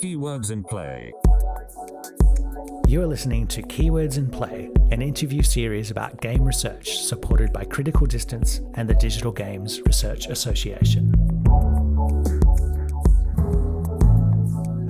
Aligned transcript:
Keywords 0.00 0.52
in 0.52 0.62
Play. 0.62 1.12
You 2.86 3.02
are 3.02 3.06
listening 3.08 3.48
to 3.48 3.62
Keywords 3.62 4.16
in 4.16 4.30
Play, 4.30 4.70
an 4.92 5.02
interview 5.02 5.42
series 5.42 5.90
about 5.90 6.20
game 6.20 6.44
research 6.44 7.00
supported 7.00 7.52
by 7.52 7.64
Critical 7.64 8.06
Distance 8.06 8.60
and 8.74 8.88
the 8.88 8.94
Digital 8.94 9.32
Games 9.32 9.80
Research 9.84 10.28
Association. 10.28 11.12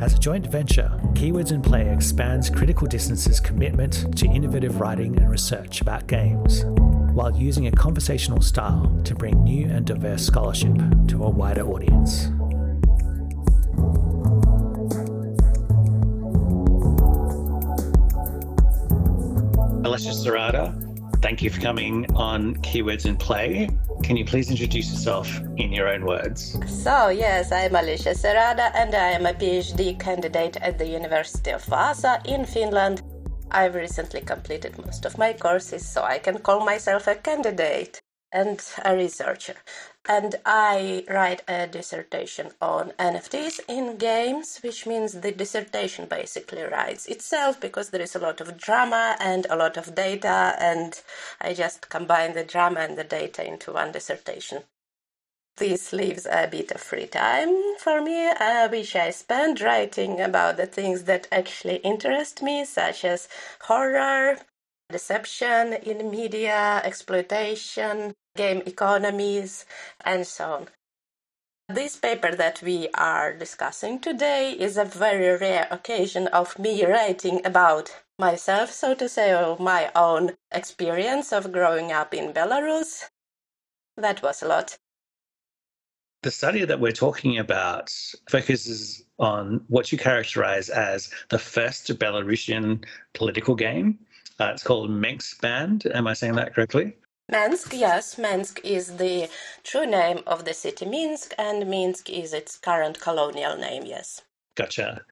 As 0.03 0.13
a 0.13 0.19
joint 0.19 0.49
venture, 0.49 1.01
Keywords 1.15 1.51
in 1.53 1.63
Play 1.63 1.89
expands 1.89 2.51
Critical 2.51 2.87
Distance's 2.87 3.41
commitment 3.41 4.15
to 4.19 4.27
innovative 4.27 4.81
writing 4.81 5.17
and 5.17 5.31
research 5.31 5.81
about 5.81 6.07
games, 6.07 6.67
while 7.15 7.35
using 7.37 7.69
a 7.69 7.71
conversational 7.71 8.43
style 8.43 9.00
to 9.04 9.14
bring 9.14 9.45
new 9.45 9.68
and 9.68 9.86
diverse 9.86 10.27
scholarship 10.27 10.75
to 11.07 11.23
a 11.23 11.31
wider 11.31 11.63
audience. 11.63 12.27
Alesha 19.85 20.13
Serada, 20.13 20.75
thank 21.23 21.40
you 21.40 21.50
for 21.50 21.61
coming 21.61 22.13
on 22.17 22.57
Keywords 22.57 23.07
in 23.07 23.17
Play. 23.17 23.71
Can 24.03 24.17
you 24.17 24.25
please 24.25 24.51
introduce 24.51 24.90
yourself 24.90 25.40
in 25.57 25.73
your 25.73 25.89
own 25.89 26.04
words? 26.04 26.59
So, 26.67 27.11
yes, 27.11 27.53
I'm 27.53 27.73
Alesha 27.73 28.12
Serada 28.12 28.75
and 28.75 28.93
I 28.93 29.11
am 29.11 29.25
a 29.25 29.32
PhD 29.32 29.99
candidate 30.01 30.57
at 30.57 30.79
the 30.79 30.87
University 30.87 31.53
of 31.53 31.65
Vaasa 31.65 32.27
in 32.27 32.45
Finland. 32.45 33.03
I've 33.50 33.75
recently 33.75 34.20
completed 34.20 34.78
most 34.84 35.05
of 35.05 35.19
my 35.19 35.33
courses, 35.33 35.86
so 35.86 36.03
I 36.03 36.19
can 36.19 36.39
call 36.39 36.64
myself 36.64 37.06
a 37.06 37.14
candidate 37.14 38.00
and 38.33 38.61
a 38.84 38.97
researcher. 38.97 39.55
And 40.06 40.34
I 40.45 41.05
write 41.09 41.42
a 41.48 41.67
dissertation 41.67 42.51
on 42.61 42.92
NFTs 42.98 43.61
in 43.69 43.97
games, 43.97 44.59
which 44.62 44.86
means 44.86 45.12
the 45.12 45.33
dissertation 45.33 46.06
basically 46.06 46.62
writes 46.62 47.06
itself 47.06 47.61
because 47.61 47.91
there 47.91 48.03
is 48.03 48.14
a 48.14 48.19
lot 48.19 48.41
of 48.41 48.59
drama 48.59 49.17
and 49.20 49.47
a 49.48 49.56
lot 49.56 49.77
of 49.77 49.95
data, 49.95 50.56
and 50.58 51.01
I 51.41 51.55
just 51.55 51.89
combine 51.89 52.34
the 52.34 52.45
drama 52.45 52.81
and 52.81 52.98
the 52.98 53.05
data 53.05 53.47
into 53.47 53.73
one 53.73 53.92
dissertation. 53.92 54.64
This 55.57 55.93
leaves 55.93 56.27
a 56.27 56.49
bit 56.49 56.73
of 56.73 56.81
free 56.81 57.07
time 57.07 57.77
for 57.79 58.03
me, 58.03 58.27
uh, 58.27 58.69
which 58.69 58.97
I 58.97 59.11
spend 59.11 59.61
writing 59.61 60.21
about 60.21 60.57
the 60.57 60.67
things 60.67 61.05
that 61.05 61.29
actually 61.31 61.77
interest 61.77 62.43
me, 62.43 62.65
such 62.65 63.05
as 63.05 63.29
horror, 63.61 64.39
deception 64.91 65.75
in 65.75 66.11
media, 66.11 66.81
exploitation, 66.85 68.15
game 68.37 68.63
economies, 68.67 69.65
and 70.05 70.27
so 70.27 70.53
on. 70.53 70.69
This 71.69 71.97
paper 71.97 72.35
that 72.35 72.61
we 72.61 72.89
are 72.93 73.33
discussing 73.33 74.01
today 74.01 74.53
is 74.53 74.77
a 74.77 74.85
very 74.85 75.39
rare 75.39 75.69
occasion 75.71 76.27
of 76.29 76.59
me 76.59 76.85
writing 76.85 77.47
about 77.47 77.95
myself, 78.19 78.73
so 78.73 78.93
to 78.97 79.09
say, 79.09 79.33
or 79.33 79.57
my 79.59 79.93
own 79.95 80.37
experience 80.51 81.33
of 81.33 81.53
growing 81.53 81.93
up 81.93 82.13
in 82.13 82.33
Belarus. 82.33 83.09
That 83.97 84.21
was 84.21 84.43
a 84.43 84.49
lot. 84.49 84.79
The 86.25 86.30
study 86.30 86.64
that 86.64 86.80
we're 86.80 86.91
talking 86.91 87.36
about 87.39 87.92
focuses 88.30 89.05
on 89.19 89.62
what 89.69 89.92
you 89.92 89.98
characterize 89.98 90.70
as 90.70 91.11
the 91.28 91.39
first 91.39 91.86
Belarusian 91.98 92.83
political 93.12 93.55
game. 93.55 93.98
Uh, 94.41 94.50
it's 94.55 94.62
called 94.62 94.89
Mensk 94.89 95.42
Band. 95.42 95.84
Am 95.92 96.06
I 96.06 96.14
saying 96.14 96.36
that 96.36 96.55
correctly? 96.55 96.97
Mensk, 97.30 97.78
yes, 97.78 98.14
Mensk 98.14 98.58
is 98.64 98.97
the 98.97 99.28
true 99.64 99.84
name 99.84 100.20
of 100.27 100.47
the 100.47 100.55
city 100.55 100.86
Minsk, 100.86 101.34
and 101.36 101.69
Minsk 101.69 102.08
is 102.08 102.33
its 102.33 102.56
current 102.56 103.00
colonial 103.00 103.58
name, 103.58 103.84
yes. 103.84 104.23
Gotcha. 104.55 105.02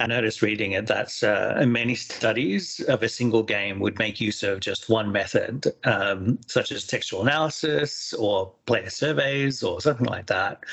I 0.00 0.06
noticed 0.06 0.42
reading 0.42 0.72
it 0.72 0.88
that 0.88 1.22
uh, 1.22 1.64
many 1.64 1.94
studies 1.94 2.80
of 2.88 3.02
a 3.02 3.08
single 3.08 3.42
game 3.42 3.78
would 3.78 3.98
make 3.98 4.20
use 4.20 4.42
of 4.42 4.58
just 4.60 4.88
one 4.88 5.12
method, 5.12 5.66
um, 5.84 6.38
such 6.48 6.72
as 6.72 6.86
textual 6.86 7.22
analysis 7.22 8.12
or 8.14 8.52
player 8.66 8.90
surveys 8.90 9.62
or 9.62 9.80
something 9.80 10.06
like 10.06 10.26
that. 10.26 10.64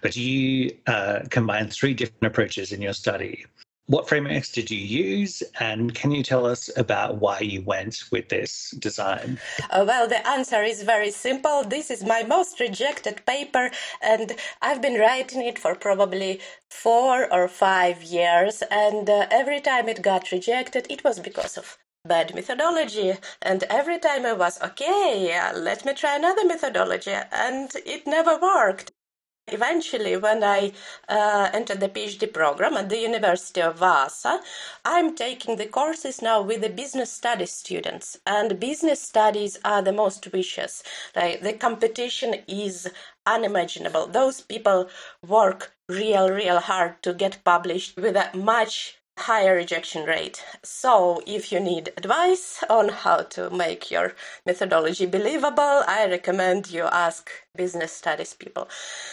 But 0.00 0.16
you 0.16 0.74
uh, 0.86 1.20
combine 1.30 1.68
three 1.68 1.92
different 1.92 2.32
approaches 2.32 2.72
in 2.72 2.80
your 2.80 2.94
study. 2.94 3.44
What 3.88 4.06
frameworks 4.06 4.52
did 4.52 4.70
you 4.70 4.76
use, 4.78 5.42
and 5.60 5.94
can 5.94 6.10
you 6.10 6.22
tell 6.22 6.44
us 6.44 6.68
about 6.76 7.22
why 7.22 7.40
you 7.40 7.62
went 7.62 8.04
with 8.12 8.28
this 8.28 8.72
design? 8.72 9.40
Uh, 9.70 9.82
well, 9.88 10.06
the 10.06 10.28
answer 10.28 10.62
is 10.62 10.82
very 10.82 11.10
simple. 11.10 11.64
This 11.64 11.90
is 11.90 12.04
my 12.04 12.22
most 12.22 12.60
rejected 12.60 13.24
paper, 13.24 13.70
and 14.02 14.36
I've 14.60 14.82
been 14.82 15.00
writing 15.00 15.40
it 15.40 15.58
for 15.58 15.74
probably 15.74 16.42
four 16.68 17.32
or 17.32 17.48
five 17.48 18.02
years, 18.02 18.62
and 18.70 19.08
uh, 19.08 19.26
every 19.30 19.58
time 19.58 19.88
it 19.88 20.02
got 20.02 20.32
rejected, 20.32 20.86
it 20.90 21.02
was 21.02 21.18
because 21.18 21.56
of 21.56 21.78
bad 22.06 22.34
methodology. 22.34 23.14
And 23.40 23.64
every 23.70 23.98
time 23.98 24.26
I 24.26 24.34
was, 24.34 24.60
okay, 24.60 25.34
uh, 25.34 25.58
let 25.58 25.86
me 25.86 25.94
try 25.94 26.16
another 26.16 26.44
methodology, 26.44 27.16
and 27.32 27.70
it 27.86 28.06
never 28.06 28.38
worked. 28.38 28.92
Eventually, 29.52 30.16
when 30.16 30.44
I 30.44 30.72
uh, 31.08 31.50
entered 31.52 31.80
the 31.80 31.88
PhD 31.88 32.32
program 32.32 32.74
at 32.76 32.88
the 32.88 32.98
University 32.98 33.60
of 33.60 33.78
Vaasa, 33.80 34.40
I'm 34.84 35.14
taking 35.14 35.56
the 35.56 35.66
courses 35.66 36.20
now 36.22 36.42
with 36.42 36.60
the 36.60 36.68
business 36.68 37.12
studies 37.12 37.50
students, 37.50 38.18
and 38.26 38.60
business 38.60 39.00
studies 39.00 39.58
are 39.64 39.82
the 39.82 39.92
most 39.92 40.24
vicious. 40.26 40.82
Like 41.16 41.40
the 41.40 41.52
competition 41.52 42.36
is 42.46 42.88
unimaginable. 43.26 44.06
Those 44.06 44.40
people 44.40 44.88
work 45.26 45.72
real, 45.88 46.30
real 46.30 46.60
hard 46.60 47.02
to 47.02 47.14
get 47.14 47.42
published 47.44 47.96
with 47.96 48.16
a 48.16 48.30
much 48.36 48.98
higher 49.18 49.54
rejection 49.56 50.04
rate. 50.04 50.44
So, 50.62 51.22
if 51.26 51.50
you 51.50 51.60
need 51.60 51.92
advice 51.96 52.62
on 52.70 52.88
how 52.88 53.22
to 53.34 53.50
make 53.50 53.90
your 53.90 54.14
methodology 54.46 55.06
believable, 55.06 55.82
I 55.86 56.06
recommend 56.08 56.70
you 56.70 56.84
ask 56.84 57.30
business 57.56 57.92
studies 57.92 58.34
people. 58.34 58.68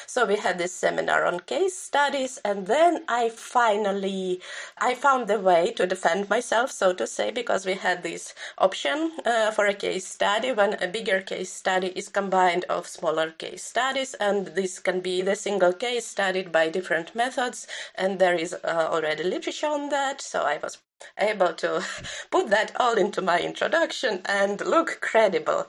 So 0.08 0.26
we 0.26 0.38
had 0.38 0.58
this 0.58 0.74
seminar 0.74 1.26
on 1.26 1.40
case 1.42 1.78
studies 1.78 2.40
and 2.46 2.68
then 2.68 3.04
I 3.08 3.30
finally 3.30 4.42
I 4.78 4.94
found 4.94 5.28
the 5.28 5.40
way 5.40 5.72
to 5.74 5.88
defend 5.88 6.30
myself 6.30 6.72
so 6.72 6.94
to 6.94 7.08
say 7.08 7.32
because 7.32 7.66
we 7.66 7.74
had 7.74 8.04
this 8.04 8.34
option 8.58 9.12
uh, 9.26 9.52
for 9.52 9.66
a 9.66 9.74
case 9.74 10.08
study 10.08 10.52
when 10.52 10.82
a 10.82 10.88
bigger 10.88 11.22
case 11.22 11.52
study 11.52 11.88
is 11.96 12.10
combined 12.10 12.66
of 12.66 12.88
smaller 12.88 13.32
case 13.32 13.64
studies 13.64 14.14
and 14.16 14.48
this 14.48 14.80
can 14.80 15.02
be 15.02 15.22
the 15.22 15.36
single 15.36 15.74
case 15.74 16.06
studied 16.06 16.52
by 16.52 16.70
different 16.70 17.16
methods 17.16 17.68
and 17.96 18.20
there 18.20 18.36
is 18.36 18.54
uh, 18.54 18.88
already 18.92 19.24
literature 19.24 19.68
on 19.68 19.90
that 19.90 20.22
so 20.22 20.44
I 20.44 20.60
was 20.62 20.78
able 21.18 21.54
to 21.54 21.84
put 22.32 22.50
that 22.50 22.72
all 22.80 22.96
into 22.98 23.22
my 23.22 23.40
introduction 23.40 24.22
and 24.26 24.62
look 24.62 25.00
credible. 25.02 25.68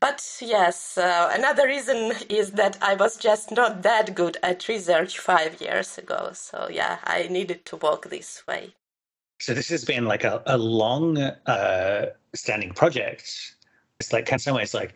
But 0.00 0.38
yes, 0.40 0.98
uh, 0.98 1.30
another 1.32 1.66
reason 1.66 2.12
is 2.28 2.52
that 2.52 2.78
I 2.80 2.94
was 2.94 3.16
just 3.16 3.50
not 3.52 3.82
that 3.82 4.14
good 4.14 4.36
at 4.42 4.68
research 4.68 5.18
five 5.18 5.60
years 5.60 5.98
ago. 5.98 6.30
So 6.32 6.68
yeah, 6.70 6.98
I 7.04 7.28
needed 7.28 7.64
to 7.66 7.76
walk 7.76 8.08
this 8.10 8.42
way. 8.46 8.74
So 9.40 9.54
this 9.54 9.68
has 9.68 9.84
been 9.84 10.06
like 10.06 10.24
a, 10.24 10.42
a 10.46 10.56
long 10.56 11.18
uh, 11.18 12.06
standing 12.34 12.72
project. 12.72 13.56
It's 14.00 14.12
like 14.12 14.30
in 14.32 14.38
some 14.38 14.56
ways 14.56 14.74
like 14.74 14.94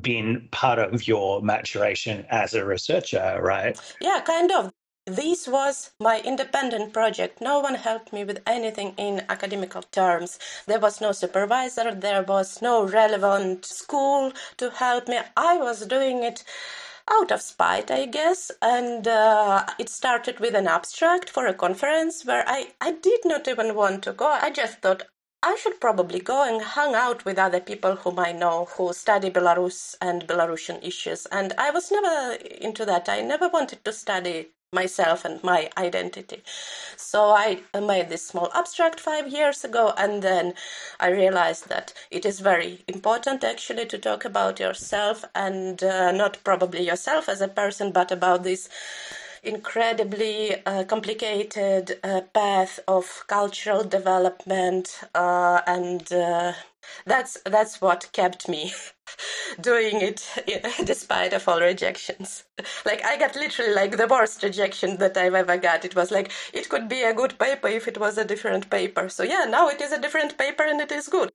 being 0.00 0.48
part 0.50 0.78
of 0.78 1.06
your 1.06 1.42
maturation 1.42 2.26
as 2.30 2.54
a 2.54 2.64
researcher, 2.64 3.38
right? 3.42 3.78
Yeah, 4.00 4.20
kind 4.20 4.50
of. 4.52 4.72
This 5.08 5.46
was 5.46 5.92
my 6.00 6.20
independent 6.20 6.92
project. 6.92 7.40
No 7.40 7.60
one 7.60 7.76
helped 7.76 8.12
me 8.12 8.24
with 8.24 8.42
anything 8.44 8.92
in 8.96 9.24
academical 9.28 9.82
terms. 9.82 10.36
There 10.66 10.80
was 10.80 11.00
no 11.00 11.12
supervisor, 11.12 11.94
there 11.94 12.24
was 12.24 12.60
no 12.60 12.84
relevant 12.84 13.64
school 13.64 14.32
to 14.56 14.70
help 14.70 15.06
me. 15.06 15.20
I 15.36 15.58
was 15.58 15.86
doing 15.86 16.24
it 16.24 16.42
out 17.08 17.30
of 17.30 17.40
spite, 17.40 17.88
I 17.88 18.06
guess. 18.06 18.50
And 18.60 19.06
uh, 19.06 19.64
it 19.78 19.88
started 19.88 20.40
with 20.40 20.56
an 20.56 20.66
abstract 20.66 21.30
for 21.30 21.46
a 21.46 21.54
conference 21.54 22.24
where 22.24 22.42
I, 22.44 22.72
I 22.80 22.90
did 22.90 23.20
not 23.24 23.46
even 23.46 23.76
want 23.76 24.02
to 24.04 24.12
go. 24.12 24.26
I 24.26 24.50
just 24.50 24.78
thought 24.82 25.04
I 25.40 25.54
should 25.54 25.80
probably 25.80 26.18
go 26.18 26.42
and 26.42 26.60
hang 26.60 26.96
out 26.96 27.24
with 27.24 27.38
other 27.38 27.60
people 27.60 27.94
whom 27.94 28.18
I 28.18 28.32
know 28.32 28.64
who 28.76 28.92
study 28.92 29.30
Belarus 29.30 29.94
and 30.00 30.26
Belarusian 30.26 30.82
issues. 30.82 31.26
And 31.26 31.52
I 31.56 31.70
was 31.70 31.92
never 31.92 32.34
into 32.60 32.84
that. 32.86 33.08
I 33.08 33.20
never 33.20 33.48
wanted 33.48 33.84
to 33.84 33.92
study 33.92 34.48
myself 34.80 35.24
and 35.24 35.42
my 35.42 35.60
identity. 35.88 36.40
So 36.96 37.20
I 37.46 37.48
made 37.92 38.08
this 38.08 38.26
small 38.26 38.50
abstract 38.60 38.98
five 39.00 39.26
years 39.38 39.64
ago, 39.64 39.84
and 39.96 40.22
then 40.22 40.54
I 41.06 41.08
realized 41.22 41.64
that 41.68 41.92
it 42.10 42.24
is 42.30 42.40
very 42.52 42.72
important 42.96 43.44
actually 43.52 43.86
to 43.86 43.98
talk 43.98 44.24
about 44.24 44.60
yourself 44.60 45.24
and 45.34 45.82
uh, 45.82 46.12
not 46.12 46.38
probably 46.44 46.82
yourself 46.90 47.28
as 47.28 47.40
a 47.40 47.54
person, 47.62 47.92
but 47.92 48.12
about 48.12 48.42
this 48.42 48.68
incredibly 49.42 50.38
uh, 50.66 50.84
complicated 50.84 51.98
uh, 52.02 52.20
path 52.34 52.80
of 52.88 53.24
cultural 53.28 53.84
development 53.84 54.86
uh, 55.14 55.60
and 55.66 56.12
uh, 56.12 56.52
that's 57.06 57.38
that's 57.44 57.80
what 57.80 58.10
kept 58.12 58.48
me 58.48 58.72
doing 59.60 60.00
it 60.00 60.28
despite 60.84 61.32
of 61.32 61.48
all 61.48 61.60
rejections. 61.60 62.44
Like 62.84 63.04
I 63.04 63.16
got 63.18 63.36
literally 63.36 63.74
like 63.74 63.96
the 63.96 64.06
worst 64.06 64.42
rejection 64.42 64.98
that 64.98 65.16
I've 65.16 65.34
ever 65.34 65.56
got. 65.56 65.84
It 65.84 65.94
was 65.96 66.10
like 66.10 66.32
it 66.52 66.68
could 66.68 66.88
be 66.88 67.02
a 67.02 67.14
good 67.14 67.38
paper 67.38 67.68
if 67.68 67.88
it 67.88 67.98
was 67.98 68.18
a 68.18 68.24
different 68.24 68.70
paper. 68.70 69.08
So 69.08 69.22
yeah, 69.22 69.46
now 69.48 69.68
it 69.68 69.80
is 69.80 69.92
a 69.92 70.00
different 70.00 70.38
paper 70.38 70.64
and 70.64 70.80
it 70.80 70.92
is 70.92 71.08
good. 71.08 71.30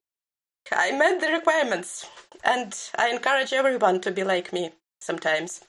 I 0.72 0.92
met 0.92 1.22
the 1.22 1.30
requirements 1.32 2.08
and 2.44 2.78
I 2.98 3.10
encourage 3.10 3.54
everyone 3.54 4.02
to 4.02 4.12
be 4.12 4.24
like 4.24 4.54
me 4.54 4.72
sometimes. 5.02 5.62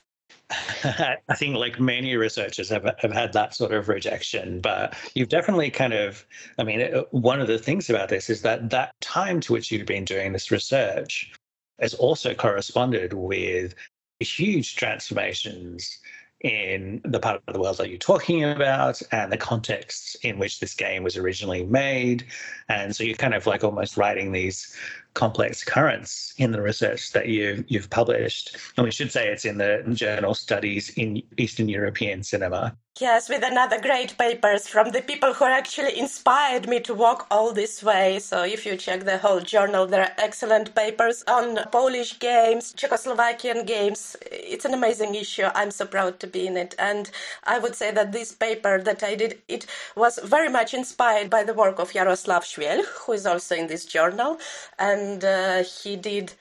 I 0.83 1.17
think, 1.35 1.55
like 1.55 1.79
many 1.79 2.15
researchers, 2.15 2.69
have 2.69 2.89
have 2.99 3.11
had 3.11 3.33
that 3.33 3.55
sort 3.55 3.73
of 3.73 3.89
rejection. 3.89 4.61
But 4.61 4.95
you've 5.15 5.29
definitely 5.29 5.71
kind 5.71 5.93
of, 5.93 6.25
I 6.59 6.63
mean, 6.63 6.81
uh, 6.81 7.03
one 7.11 7.41
of 7.41 7.47
the 7.47 7.57
things 7.57 7.89
about 7.89 8.09
this 8.09 8.29
is 8.29 8.41
that 8.43 8.69
that 8.69 8.93
time 9.01 9.39
to 9.41 9.53
which 9.53 9.71
you've 9.71 9.87
been 9.87 10.05
doing 10.05 10.33
this 10.33 10.51
research 10.51 11.31
has 11.79 11.93
also 11.93 12.33
corresponded 12.33 13.13
with 13.13 13.73
huge 14.19 14.75
transformations 14.75 15.99
in 16.41 17.01
the 17.05 17.19
part 17.19 17.41
of 17.47 17.53
the 17.53 17.59
world 17.59 17.77
that 17.77 17.89
you're 17.89 17.97
talking 17.97 18.43
about 18.43 19.01
and 19.11 19.31
the 19.31 19.37
context 19.37 20.17
in 20.23 20.37
which 20.37 20.59
this 20.59 20.73
game 20.73 21.01
was 21.01 21.15
originally 21.15 21.65
made. 21.65 22.25
And 22.67 22.93
so 22.93 23.03
you're 23.03 23.15
kind 23.15 23.33
of 23.33 23.47
like 23.47 23.63
almost 23.63 23.95
writing 23.95 24.33
these 24.33 24.75
complex 25.13 25.63
currents 25.63 26.33
in 26.37 26.51
the 26.51 26.61
research 26.61 27.11
that 27.11 27.27
you've 27.27 27.63
you've 27.67 27.89
published. 27.89 28.57
And 28.77 28.83
we 28.83 28.91
should 28.91 29.11
say 29.11 29.27
it's 29.27 29.45
in 29.45 29.57
the 29.57 29.83
journal 29.93 30.33
Studies 30.33 30.89
in 30.97 31.21
Eastern 31.37 31.69
European 31.69 32.23
Cinema. 32.23 32.75
Yes, 32.99 33.27
with 33.27 33.43
another 33.43 33.81
great 33.81 34.15
papers 34.19 34.67
from 34.67 34.91
the 34.91 35.01
people 35.01 35.33
who 35.33 35.45
actually 35.45 35.97
inspired 35.97 36.67
me 36.67 36.79
to 36.81 36.93
walk 36.93 37.25
all 37.31 37.51
this 37.51 37.81
way. 37.81 38.19
So 38.19 38.43
if 38.43 38.67
you 38.67 38.77
check 38.77 39.03
the 39.03 39.17
whole 39.17 39.39
journal, 39.39 39.87
there 39.87 40.03
are 40.03 40.11
excellent 40.19 40.75
papers 40.75 41.23
on 41.27 41.57
Polish 41.71 42.19
games, 42.19 42.71
Czechoslovakian 42.75 43.65
games. 43.65 44.15
It's 44.31 44.65
an 44.65 44.75
amazing 44.75 45.15
issue. 45.15 45.47
I'm 45.55 45.71
so 45.71 45.87
proud 45.87 46.19
to 46.19 46.27
be 46.27 46.45
in 46.45 46.55
it. 46.55 46.75
And 46.77 47.09
I 47.45 47.57
would 47.57 47.73
say 47.73 47.89
that 47.89 48.11
this 48.11 48.31
paper 48.31 48.79
that 48.83 49.01
I 49.01 49.15
did, 49.15 49.41
it 49.47 49.65
was 49.95 50.19
very 50.23 50.49
much 50.49 50.75
inspired 50.75 51.31
by 51.31 51.43
the 51.43 51.55
work 51.55 51.79
of 51.79 51.93
Jaroslav 51.93 52.43
Švelch, 52.43 52.85
who 53.07 53.13
is 53.13 53.25
also 53.25 53.55
in 53.55 53.65
this 53.65 53.85
journal. 53.85 54.37
And 54.77 55.25
uh, 55.25 55.63
he 55.63 55.95
did 55.95 56.33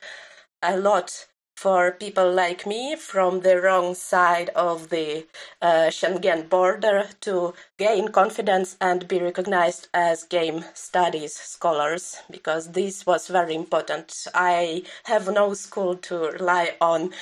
a 0.63 0.77
lot 0.77 1.29
for 1.63 1.93
people 1.93 2.29
like 2.33 2.67
me 2.67 2.97
from 2.97 3.41
the 3.43 3.61
wrong 3.61 3.95
side 3.95 4.49
of 4.57 4.89
the 4.89 5.25
uh, 5.61 5.87
Schengen 5.97 6.49
border 6.49 7.07
to 7.21 7.55
gain 7.79 8.09
confidence 8.09 8.77
and 8.81 9.07
be 9.07 9.21
recognized 9.21 9.87
as 9.95 10.25
game 10.25 10.65
studies 10.75 11.35
scholars 11.37 12.17
because 12.29 12.73
this 12.73 13.07
was 13.07 13.29
very 13.29 13.55
important. 13.55 14.27
I 14.35 14.83
have 15.05 15.33
no 15.33 15.55
school 15.55 15.95
to 16.09 16.17
rely 16.31 16.75
on. 16.81 17.13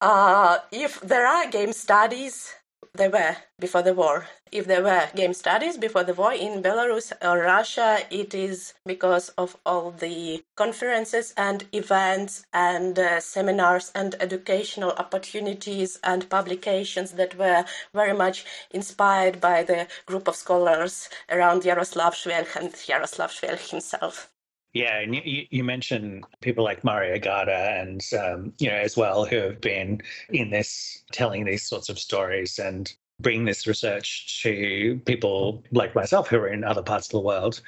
Uh, 0.00 0.58
if 0.70 1.00
there 1.00 1.26
are 1.26 1.50
game 1.50 1.72
studies, 1.72 2.54
there 2.94 3.10
were 3.10 3.36
before 3.58 3.82
the 3.82 3.94
war. 3.94 4.26
If 4.50 4.66
there 4.66 4.82
were 4.82 5.08
game 5.14 5.32
studies 5.32 5.78
before 5.78 6.04
the 6.04 6.12
war 6.12 6.32
in 6.34 6.62
Belarus 6.62 7.12
or 7.22 7.38
Russia, 7.38 8.00
it 8.10 8.34
is 8.34 8.74
because 8.84 9.30
of 9.30 9.56
all 9.64 9.92
the 9.92 10.44
conferences 10.56 11.32
and 11.36 11.64
events 11.72 12.44
and 12.52 12.98
uh, 12.98 13.20
seminars 13.20 13.92
and 13.94 14.14
educational 14.20 14.90
opportunities 14.92 15.98
and 16.04 16.28
publications 16.28 17.12
that 17.12 17.38
were 17.38 17.64
very 17.94 18.12
much 18.12 18.44
inspired 18.70 19.40
by 19.40 19.62
the 19.62 19.86
group 20.06 20.28
of 20.28 20.36
scholars 20.36 21.08
around 21.30 21.62
Jaroslav 21.62 22.12
Švelch 22.12 22.56
and 22.56 22.72
Jaroslav 22.72 23.30
Švelch 23.30 23.70
himself. 23.70 24.31
Yeah, 24.72 25.00
and 25.00 25.14
you, 25.14 25.46
you 25.50 25.64
mentioned 25.64 26.24
people 26.40 26.64
like 26.64 26.82
Maria 26.82 27.18
Garda 27.18 27.78
and 27.78 28.02
um, 28.18 28.54
you 28.58 28.68
know 28.70 28.76
as 28.76 28.96
well 28.96 29.26
who 29.26 29.36
have 29.36 29.60
been 29.60 30.00
in 30.30 30.50
this 30.50 31.04
telling 31.12 31.44
these 31.44 31.62
sorts 31.62 31.90
of 31.90 31.98
stories 31.98 32.58
and 32.58 32.92
bring 33.20 33.44
this 33.44 33.66
research 33.66 34.42
to 34.42 35.00
people 35.04 35.62
like 35.72 35.94
myself 35.94 36.28
who 36.28 36.36
are 36.38 36.48
in 36.48 36.64
other 36.64 36.82
parts 36.82 37.06
of 37.06 37.12
the 37.12 37.20
world 37.20 37.60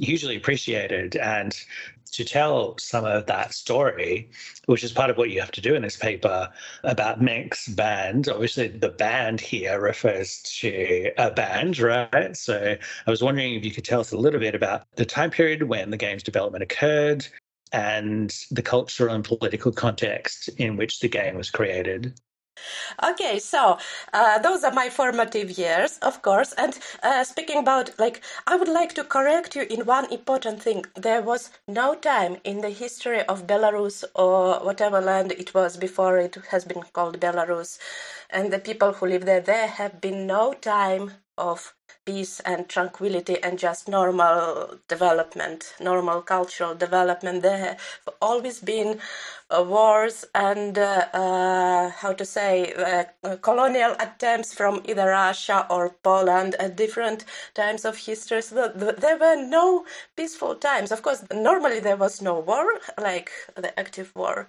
hugely 0.00 0.36
appreciated. 0.36 1.16
And 1.16 1.56
to 2.16 2.24
tell 2.24 2.76
some 2.78 3.04
of 3.04 3.26
that 3.26 3.54
story, 3.54 4.30
which 4.66 4.82
is 4.82 4.92
part 4.92 5.10
of 5.10 5.16
what 5.16 5.30
you 5.30 5.40
have 5.40 5.52
to 5.52 5.60
do 5.60 5.74
in 5.74 5.82
this 5.82 5.96
paper 5.96 6.50
about 6.82 7.20
Mensk 7.20 7.76
band. 7.76 8.28
Obviously, 8.28 8.68
the 8.68 8.88
band 8.88 9.40
here 9.40 9.80
refers 9.80 10.40
to 10.60 11.12
a 11.18 11.30
band, 11.30 11.78
right? 11.78 12.36
So 12.36 12.76
I 13.06 13.10
was 13.10 13.22
wondering 13.22 13.54
if 13.54 13.64
you 13.64 13.70
could 13.70 13.84
tell 13.84 14.00
us 14.00 14.12
a 14.12 14.18
little 14.18 14.40
bit 14.40 14.54
about 14.54 14.86
the 14.96 15.04
time 15.04 15.30
period 15.30 15.64
when 15.64 15.90
the 15.90 15.96
game's 15.96 16.22
development 16.22 16.62
occurred 16.62 17.26
and 17.72 18.34
the 18.50 18.62
cultural 18.62 19.14
and 19.14 19.24
political 19.24 19.72
context 19.72 20.48
in 20.56 20.76
which 20.76 21.00
the 21.00 21.08
game 21.08 21.36
was 21.36 21.50
created. 21.50 22.18
Okay, 23.02 23.38
so 23.38 23.78
uh, 24.12 24.38
those 24.38 24.64
are 24.64 24.72
my 24.72 24.88
formative 24.90 25.50
years, 25.58 25.98
of 25.98 26.22
course. 26.22 26.52
And 26.54 26.78
uh, 27.02 27.24
speaking 27.24 27.58
about, 27.58 27.98
like, 27.98 28.22
I 28.46 28.56
would 28.56 28.68
like 28.68 28.94
to 28.94 29.04
correct 29.04 29.56
you 29.56 29.62
in 29.70 29.86
one 29.86 30.12
important 30.12 30.62
thing. 30.62 30.84
There 30.94 31.22
was 31.22 31.50
no 31.68 31.94
time 31.94 32.38
in 32.44 32.60
the 32.60 32.70
history 32.70 33.22
of 33.22 33.46
Belarus 33.46 34.04
or 34.14 34.60
whatever 34.64 35.00
land 35.00 35.32
it 35.32 35.54
was 35.54 35.76
before 35.76 36.18
it 36.18 36.36
has 36.50 36.64
been 36.64 36.82
called 36.92 37.20
Belarus, 37.20 37.78
and 38.30 38.52
the 38.52 38.58
people 38.58 38.92
who 38.92 39.06
live 39.06 39.24
there, 39.24 39.40
there 39.40 39.68
have 39.68 40.00
been 40.00 40.26
no 40.26 40.52
time 40.52 41.12
of 41.38 41.74
peace 42.06 42.40
and 42.40 42.68
tranquility 42.68 43.36
and 43.42 43.58
just 43.58 43.88
normal 43.88 44.78
development, 44.88 45.74
normal 45.80 46.22
cultural 46.22 46.74
development. 46.74 47.42
There 47.42 47.58
have 47.58 48.14
always 48.22 48.60
been 48.60 49.00
uh, 49.50 49.64
wars 49.66 50.24
and 50.34 50.78
uh, 50.78 51.06
uh, 51.12 51.90
how 51.90 52.12
to 52.12 52.24
say 52.24 52.72
uh, 52.72 53.36
colonial 53.42 53.96
attempts 54.00 54.54
from 54.54 54.82
either 54.84 55.08
Russia 55.08 55.66
or 55.68 55.90
Poland 56.02 56.54
at 56.60 56.76
different 56.76 57.24
times 57.54 57.84
of 57.84 57.96
history. 57.98 58.40
So 58.40 58.68
there 58.68 59.18
were 59.18 59.36
no 59.36 59.84
peaceful 60.16 60.54
times. 60.54 60.92
Of 60.92 61.02
course, 61.02 61.24
normally 61.34 61.80
there 61.80 61.96
was 61.96 62.22
no 62.22 62.38
war, 62.38 62.66
like 62.98 63.30
the 63.56 63.78
active 63.78 64.12
war 64.14 64.48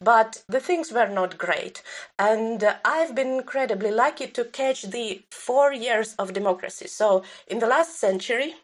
but 0.00 0.42
the 0.48 0.60
things 0.60 0.92
were 0.92 1.08
not 1.08 1.38
great. 1.38 1.82
And 2.18 2.62
uh, 2.62 2.76
I've 2.84 3.14
been 3.14 3.34
incredibly 3.34 3.90
lucky 3.90 4.26
to 4.28 4.44
catch 4.44 4.82
the 4.82 5.22
four 5.30 5.72
years 5.72 6.14
of 6.18 6.32
democracy. 6.32 6.88
So, 6.88 7.24
in 7.46 7.58
the 7.58 7.66
last 7.66 7.98
century, 7.98 8.54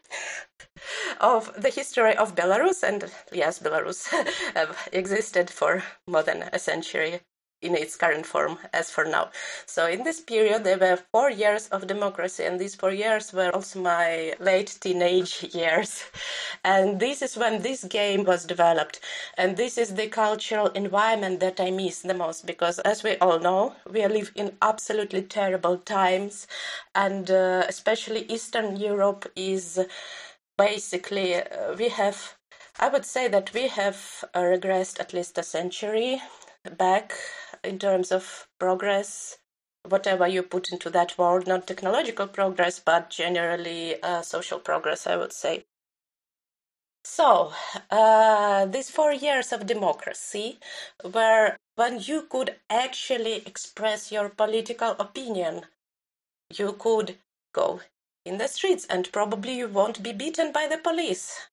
of 1.19 1.51
the 1.61 1.69
history 1.69 2.15
of 2.15 2.35
Belarus, 2.35 2.83
and 2.83 3.11
yes, 3.31 3.59
Belarus 3.59 4.07
have 4.55 4.89
existed 4.93 5.49
for 5.49 5.83
more 6.07 6.23
than 6.23 6.43
a 6.53 6.59
century 6.59 7.21
in 7.65 7.75
its 7.75 7.95
current 7.95 8.25
form 8.25 8.57
as 8.73 8.89
for 8.89 9.05
now. 9.05 9.29
So 9.65 9.87
in 9.87 10.03
this 10.03 10.21
period, 10.21 10.63
there 10.63 10.77
were 10.77 10.99
four 11.11 11.29
years 11.29 11.67
of 11.69 11.87
democracy, 11.87 12.43
and 12.45 12.59
these 12.59 12.75
four 12.75 12.91
years 12.91 13.33
were 13.33 13.49
also 13.49 13.81
my 13.81 14.35
late 14.39 14.77
teenage 14.79 15.43
years. 15.53 16.03
And 16.63 16.99
this 16.99 17.21
is 17.21 17.37
when 17.37 17.61
this 17.61 17.83
game 17.83 18.23
was 18.23 18.45
developed. 18.45 18.99
And 19.37 19.57
this 19.57 19.77
is 19.77 19.95
the 19.95 20.07
cultural 20.07 20.67
environment 20.67 21.39
that 21.39 21.59
I 21.59 21.71
miss 21.71 22.01
the 22.01 22.13
most 22.13 22.45
because, 22.45 22.79
as 22.79 23.03
we 23.03 23.17
all 23.17 23.39
know, 23.39 23.75
we 23.91 24.05
live 24.07 24.31
in 24.35 24.57
absolutely 24.61 25.23
terrible 25.23 25.77
times, 25.77 26.47
and 26.93 27.29
uh, 27.31 27.63
especially 27.67 28.25
Eastern 28.31 28.77
Europe 28.77 29.31
is 29.35 29.79
basically, 30.57 31.35
uh, 31.35 31.75
we 31.77 31.89
have 31.89 32.35
I 32.77 32.89
would 32.89 33.05
say 33.05 33.29
that 33.29 33.53
we 33.53 33.69
have 33.69 34.25
uh, 34.33 34.39
regressed 34.41 34.99
at 34.99 35.13
least 35.13 35.37
a 35.37 35.43
century 35.43 36.21
back 36.77 37.13
in 37.65 37.79
terms 37.79 38.11
of 38.11 38.47
progress, 38.59 39.39
whatever 39.83 40.27
you 40.27 40.43
put 40.43 40.71
into 40.71 40.89
that 40.91 41.17
word, 41.17 41.47
not 41.47 41.67
technological 41.67 42.27
progress, 42.27 42.79
but 42.79 43.09
generally 43.09 44.01
uh, 44.01 44.21
social 44.21 44.59
progress, 44.59 45.07
I 45.07 45.17
would 45.17 45.33
say. 45.33 45.65
So, 47.03 47.53
uh, 47.91 48.65
these 48.65 48.89
four 48.89 49.13
years 49.13 49.53
of 49.53 49.67
democracy 49.67 50.59
were 51.03 51.55
when 51.75 51.99
you 51.99 52.23
could 52.23 52.55
actually 52.69 53.45
express 53.45 54.11
your 54.11 54.29
political 54.29 54.91
opinion. 54.99 55.67
You 56.51 56.73
could 56.73 57.17
go 57.53 57.81
in 58.25 58.39
the 58.39 58.47
streets 58.47 58.85
and 58.85 59.11
probably 59.11 59.55
you 59.57 59.67
won't 59.67 60.01
be 60.01 60.13
beaten 60.13 60.51
by 60.51 60.67
the 60.67 60.79
police. 60.79 61.47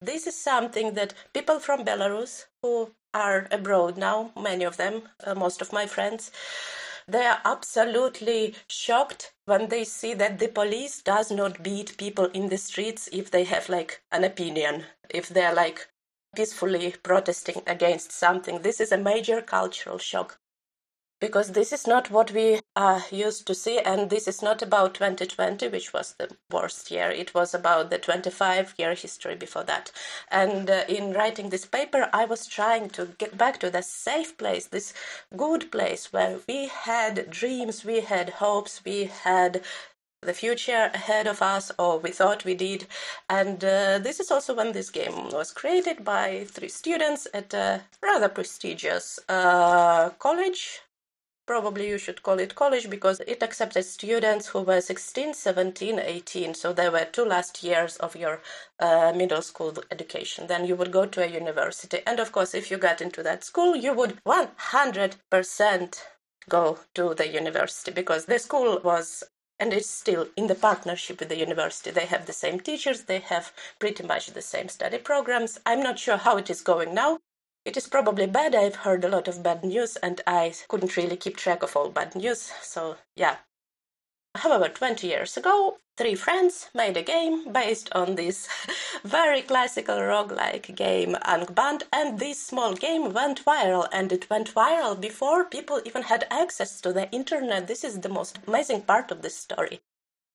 This 0.00 0.26
is 0.26 0.36
something 0.36 0.94
that 0.94 1.14
people 1.32 1.58
from 1.58 1.84
Belarus 1.84 2.46
who 2.62 2.94
are 3.12 3.48
abroad 3.50 3.96
now, 3.96 4.32
many 4.40 4.64
of 4.64 4.76
them, 4.76 5.08
uh, 5.24 5.34
most 5.34 5.60
of 5.60 5.72
my 5.72 5.86
friends, 5.86 6.30
they 7.08 7.24
are 7.26 7.40
absolutely 7.44 8.54
shocked 8.68 9.32
when 9.46 9.68
they 9.68 9.82
see 9.82 10.14
that 10.14 10.38
the 10.38 10.48
police 10.48 11.02
does 11.02 11.30
not 11.30 11.62
beat 11.62 11.96
people 11.96 12.26
in 12.26 12.48
the 12.48 12.58
streets 12.58 13.08
if 13.12 13.30
they 13.30 13.44
have 13.44 13.68
like 13.68 14.02
an 14.12 14.24
opinion, 14.24 14.84
if 15.08 15.28
they're 15.28 15.54
like 15.54 15.88
peacefully 16.36 16.94
protesting 17.02 17.62
against 17.66 18.12
something. 18.12 18.60
This 18.60 18.80
is 18.80 18.92
a 18.92 18.98
major 18.98 19.40
cultural 19.40 19.98
shock. 19.98 20.38
Because 21.20 21.52
this 21.52 21.72
is 21.72 21.86
not 21.86 22.10
what 22.10 22.30
we 22.32 22.60
are 22.76 23.02
used 23.10 23.46
to 23.46 23.54
see 23.54 23.78
and 23.78 24.10
this 24.10 24.28
is 24.28 24.42
not 24.42 24.62
about 24.62 24.94
2020 24.94 25.68
which 25.68 25.92
was 25.92 26.14
the 26.18 26.28
worst 26.50 26.90
year. 26.90 27.10
It 27.10 27.34
was 27.34 27.54
about 27.54 27.90
the 27.90 27.98
25 27.98 28.74
year 28.78 28.94
history 28.94 29.34
before 29.34 29.64
that. 29.64 29.90
And 30.30 30.70
uh, 30.70 30.84
in 30.88 31.12
writing 31.12 31.50
this 31.50 31.64
paper 31.64 32.08
i 32.12 32.24
was 32.24 32.46
trying 32.46 32.90
to 32.90 33.06
get 33.18 33.36
back 33.36 33.58
to 33.60 33.70
the 33.70 33.82
safe 33.82 34.36
place 34.36 34.66
this 34.66 34.94
good 35.36 35.70
place 35.70 36.12
where 36.12 36.38
we 36.46 36.68
had 36.68 37.30
dreams 37.30 37.84
we 37.84 38.00
had 38.00 38.30
hopes 38.30 38.82
we 38.84 39.04
had 39.04 39.62
the 40.22 40.34
future 40.34 40.90
ahead 40.94 41.28
of 41.28 41.40
us, 41.40 41.70
or 41.78 41.98
we 41.98 42.10
thought 42.10 42.44
we 42.44 42.54
did. 42.54 42.86
And 43.30 43.62
uh, 43.64 43.98
this 44.00 44.18
is 44.18 44.30
also 44.30 44.54
when 44.54 44.72
this 44.72 44.90
game 44.90 45.30
was 45.30 45.52
created 45.52 46.04
by 46.04 46.44
three 46.48 46.68
students 46.68 47.28
at 47.32 47.54
a 47.54 47.82
rather 48.02 48.28
prestigious 48.28 49.20
uh, 49.28 50.10
college 50.18 50.80
probably 51.48 51.88
you 51.88 51.96
should 51.96 52.22
call 52.22 52.38
it 52.38 52.54
college 52.54 52.90
because 52.90 53.20
it 53.26 53.42
accepted 53.42 53.82
students 53.82 54.48
who 54.48 54.60
were 54.60 54.82
16, 54.82 55.32
17, 55.32 55.98
18. 55.98 56.52
So 56.54 56.74
they 56.74 56.90
were 56.90 57.06
two 57.06 57.24
last 57.24 57.64
years 57.64 57.96
of 57.96 58.14
your 58.14 58.42
uh, 58.78 59.14
middle 59.16 59.40
school 59.40 59.72
education. 59.90 60.46
Then 60.46 60.66
you 60.66 60.76
would 60.76 60.92
go 60.92 61.06
to 61.06 61.24
a 61.24 61.26
university. 61.42 62.00
And 62.06 62.20
of 62.20 62.32
course, 62.32 62.54
if 62.54 62.70
you 62.70 62.76
got 62.76 63.00
into 63.00 63.22
that 63.22 63.44
school, 63.44 63.74
you 63.74 63.94
would 63.94 64.18
100% 64.26 66.00
go 66.50 66.78
to 66.94 67.14
the 67.14 67.28
university 67.28 67.92
because 67.92 68.26
the 68.26 68.38
school 68.38 68.80
was 68.84 69.24
and 69.60 69.72
it's 69.72 69.90
still 69.90 70.28
in 70.36 70.46
the 70.46 70.54
partnership 70.54 71.18
with 71.18 71.30
the 71.30 71.36
university. 71.36 71.90
They 71.90 72.06
have 72.06 72.26
the 72.26 72.32
same 72.32 72.60
teachers, 72.60 73.04
they 73.04 73.20
have 73.20 73.52
pretty 73.80 74.04
much 74.06 74.28
the 74.28 74.42
same 74.42 74.68
study 74.68 74.98
programs. 74.98 75.58
I'm 75.66 75.82
not 75.82 75.98
sure 75.98 76.16
how 76.16 76.36
it 76.36 76.48
is 76.48 76.60
going 76.60 76.94
now, 76.94 77.18
it 77.68 77.76
is 77.76 77.86
probably 77.86 78.26
bad. 78.26 78.54
I've 78.54 78.76
heard 78.76 79.04
a 79.04 79.10
lot 79.10 79.28
of 79.28 79.42
bad 79.42 79.62
news 79.62 79.96
and 79.96 80.22
I 80.26 80.54
couldn't 80.68 80.96
really 80.96 81.18
keep 81.18 81.36
track 81.36 81.62
of 81.62 81.76
all 81.76 81.90
bad 81.90 82.16
news. 82.16 82.50
So, 82.62 82.96
yeah. 83.14 83.36
However, 84.34 84.68
20 84.70 85.06
years 85.06 85.36
ago, 85.36 85.76
three 85.98 86.14
friends 86.14 86.70
made 86.74 86.96
a 86.96 87.02
game 87.02 87.52
based 87.52 87.92
on 87.92 88.14
this 88.14 88.48
very 89.04 89.42
classical 89.42 89.98
roguelike 89.98 90.74
game 90.74 91.14
Angband, 91.26 91.82
and 91.92 92.18
this 92.18 92.40
small 92.40 92.72
game 92.72 93.12
went 93.12 93.44
viral, 93.44 93.86
and 93.92 94.12
it 94.12 94.30
went 94.30 94.54
viral 94.54 94.98
before 94.98 95.44
people 95.44 95.82
even 95.84 96.04
had 96.04 96.26
access 96.30 96.80
to 96.80 96.90
the 96.94 97.10
internet. 97.10 97.66
This 97.66 97.84
is 97.84 98.00
the 98.00 98.08
most 98.08 98.38
amazing 98.46 98.82
part 98.82 99.10
of 99.10 99.20
this 99.20 99.36
story. 99.36 99.80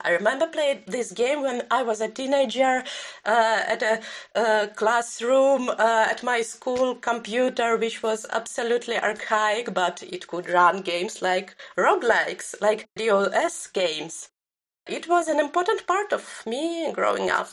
I 0.01 0.12
remember 0.12 0.47
playing 0.47 0.83
this 0.88 1.12
game 1.12 1.41
when 1.41 1.63
I 1.71 1.83
was 1.83 2.01
a 2.01 2.09
teenager 2.09 2.83
uh, 3.25 3.63
at 3.67 3.81
a, 3.81 4.01
a 4.35 4.67
classroom 4.67 5.69
uh, 5.69 6.07
at 6.09 6.23
my 6.23 6.41
school 6.41 6.95
computer, 6.95 7.77
which 7.77 8.03
was 8.03 8.25
absolutely 8.31 8.97
archaic, 8.97 9.73
but 9.73 10.03
it 10.03 10.27
could 10.27 10.50
run 10.50 10.81
games 10.81 11.21
like 11.21 11.55
roguelikes, 11.77 12.55
like 12.62 12.89
DOS 12.97 13.67
games. 13.67 14.29
It 14.88 15.07
was 15.07 15.27
an 15.27 15.39
important 15.39 15.88
part 15.88 16.12
of 16.12 16.43
me 16.45 16.91
growing 16.91 17.29
up. 17.29 17.51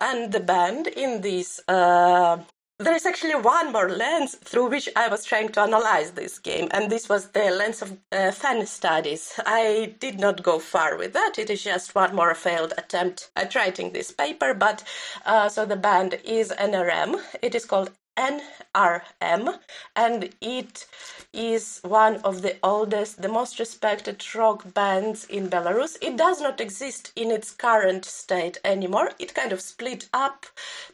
And 0.00 0.32
the 0.32 0.40
band 0.40 0.86
in 0.86 1.22
this 1.22 1.60
uh, 1.68 2.38
there 2.78 2.94
is 2.94 3.06
actually 3.06 3.34
one 3.34 3.72
more 3.72 3.88
lens 3.88 4.34
through 4.34 4.68
which 4.68 4.88
I 4.94 5.08
was 5.08 5.24
trying 5.24 5.48
to 5.52 5.62
analyze 5.62 6.10
this 6.10 6.38
game, 6.38 6.68
and 6.72 6.90
this 6.90 7.08
was 7.08 7.28
the 7.28 7.50
lens 7.50 7.80
of 7.80 7.96
uh, 8.12 8.30
fan 8.32 8.66
studies. 8.66 9.40
I 9.46 9.94
did 9.98 10.20
not 10.20 10.42
go 10.42 10.58
far 10.58 10.98
with 10.98 11.14
that. 11.14 11.38
It 11.38 11.48
is 11.48 11.64
just 11.64 11.94
one 11.94 12.14
more 12.14 12.34
failed 12.34 12.74
attempt 12.76 13.30
at 13.34 13.54
writing 13.54 13.92
this 13.92 14.12
paper. 14.12 14.52
But 14.52 14.84
uh, 15.24 15.48
so 15.48 15.64
the 15.64 15.76
band 15.76 16.18
is 16.24 16.52
NRM. 16.52 17.18
It 17.40 17.54
is 17.54 17.64
called 17.64 17.92
NRM, 18.16 19.58
and 19.94 20.34
it 20.40 20.86
is 21.32 21.80
one 21.82 22.16
of 22.16 22.42
the 22.42 22.56
oldest, 22.62 23.20
the 23.20 23.28
most 23.28 23.58
respected 23.58 24.24
rock 24.34 24.72
bands 24.72 25.24
in 25.26 25.48
Belarus. 25.48 25.96
It 26.00 26.16
does 26.16 26.40
not 26.40 26.60
exist 26.60 27.12
in 27.14 27.30
its 27.30 27.50
current 27.50 28.04
state 28.04 28.58
anymore. 28.64 29.12
It 29.18 29.34
kind 29.34 29.52
of 29.52 29.60
split 29.60 30.08
up 30.14 30.46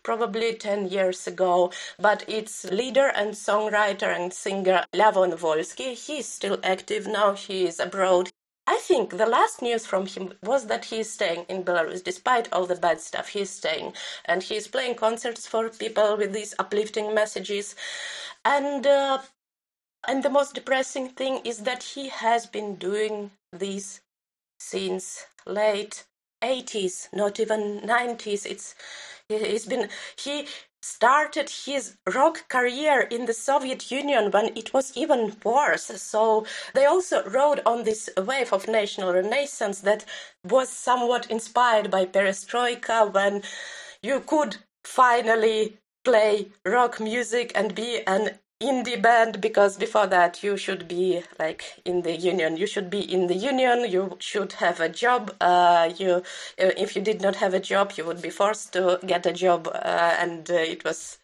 probably 0.03 0.55
10 0.55 0.89
years 0.89 1.27
ago, 1.27 1.73
but 1.99 2.29
its 2.29 2.65
leader 2.65 3.13
and 3.15 3.33
songwriter 3.33 4.15
and 4.15 4.33
singer 4.33 4.85
Lavon 4.93 5.33
Volsky, 5.33 5.95
he 5.95 6.19
is 6.19 6.29
still 6.29 6.59
active 6.63 7.07
now. 7.07 7.33
He 7.33 7.67
is 7.67 7.79
abroad. 7.79 8.33
I 8.67 8.77
think 8.77 9.17
the 9.19 9.27
last 9.27 9.61
news 9.61 9.87
from 9.87 10.07
him 10.07 10.35
was 10.43 10.67
that 10.67 10.87
he 10.87 11.01
is 11.01 11.11
staying 11.13 11.47
in 11.49 11.65
Belarus 11.65 12.03
despite 12.05 12.53
all 12.53 12.67
the 12.67 12.77
bad 12.77 13.01
stuff. 13.01 13.29
He 13.29 13.41
is 13.41 13.51
staying 13.51 13.95
and 14.25 14.43
he 14.43 14.57
is 14.57 14.69
playing 14.69 14.95
concerts 14.95 15.47
for 15.47 15.69
people 15.69 16.17
with 16.17 16.33
these 16.33 16.55
uplifting 16.59 17.15
messages. 17.15 17.75
And 18.45 18.87
uh, 18.87 19.23
and 20.07 20.23
the 20.23 20.31
most 20.31 20.55
depressing 20.55 21.11
thing 21.11 21.41
is 21.45 21.61
that 21.61 21.83
he 21.83 22.09
has 22.09 22.47
been 22.47 22.77
doing 22.77 23.33
this 23.53 24.01
since 24.59 25.27
late 25.47 26.05
80s, 26.43 27.09
not 27.13 27.41
even 27.41 27.81
90s. 27.81 28.47
It's 28.47 28.75
he's 29.29 29.67
been 29.67 29.89
he 30.17 30.47
started 30.83 31.49
his 31.49 31.97
rock 32.15 32.49
career 32.49 33.03
in 33.03 33.27
the 33.27 33.35
Soviet 33.35 33.91
Union 33.91 34.31
when 34.31 34.57
it 34.57 34.75
was 34.75 34.97
even 34.97 35.37
worse. 35.45 35.87
So 36.03 36.47
they 36.75 36.85
also 36.87 37.25
rode 37.25 37.63
on 37.65 37.85
this 37.85 38.11
wave 38.19 38.53
of 38.53 38.69
national 38.69 39.15
renaissance 39.15 39.81
that 39.81 40.05
was 40.45 40.69
somewhat 40.69 41.31
inspired 41.31 41.91
by 41.91 42.07
perestroika 42.07 43.13
when 43.13 43.43
you 44.03 44.21
could 44.21 44.59
finally 44.85 45.79
play 46.05 46.49
rock 46.67 47.01
music 47.01 47.53
and 47.55 47.75
be 47.75 48.03
an 48.07 48.39
indie 48.63 49.01
band 49.01 49.41
because 49.41 49.77
before 49.77 50.07
that 50.07 50.43
you 50.43 50.57
should 50.57 50.87
be 50.89 51.23
like 51.39 51.65
in 51.85 52.03
the 52.03 52.17
union. 52.17 52.57
You 52.57 52.67
should 52.67 52.91
be 52.91 53.01
in 53.01 53.27
the 53.27 53.35
union. 53.35 53.91
You 53.91 54.17
should 54.21 54.53
have 54.55 54.81
a 54.81 54.89
job. 54.89 55.35
Uh, 55.41 55.93
you 55.97 56.11
uh, 56.13 56.23
if 56.85 56.95
you 56.97 57.03
did 57.03 57.21
not 57.21 57.37
have 57.37 57.55
a 57.55 57.61
job 57.61 57.93
you 57.97 58.05
would 58.05 58.23
be 58.23 58.31
forced 58.31 58.73
to 58.75 58.99
get 59.07 59.27
a 59.27 59.33
job. 59.33 59.69
Uh, 59.69 60.17
and 60.19 60.51
uh, 60.51 60.55
it 60.55 60.85
was 60.85 61.19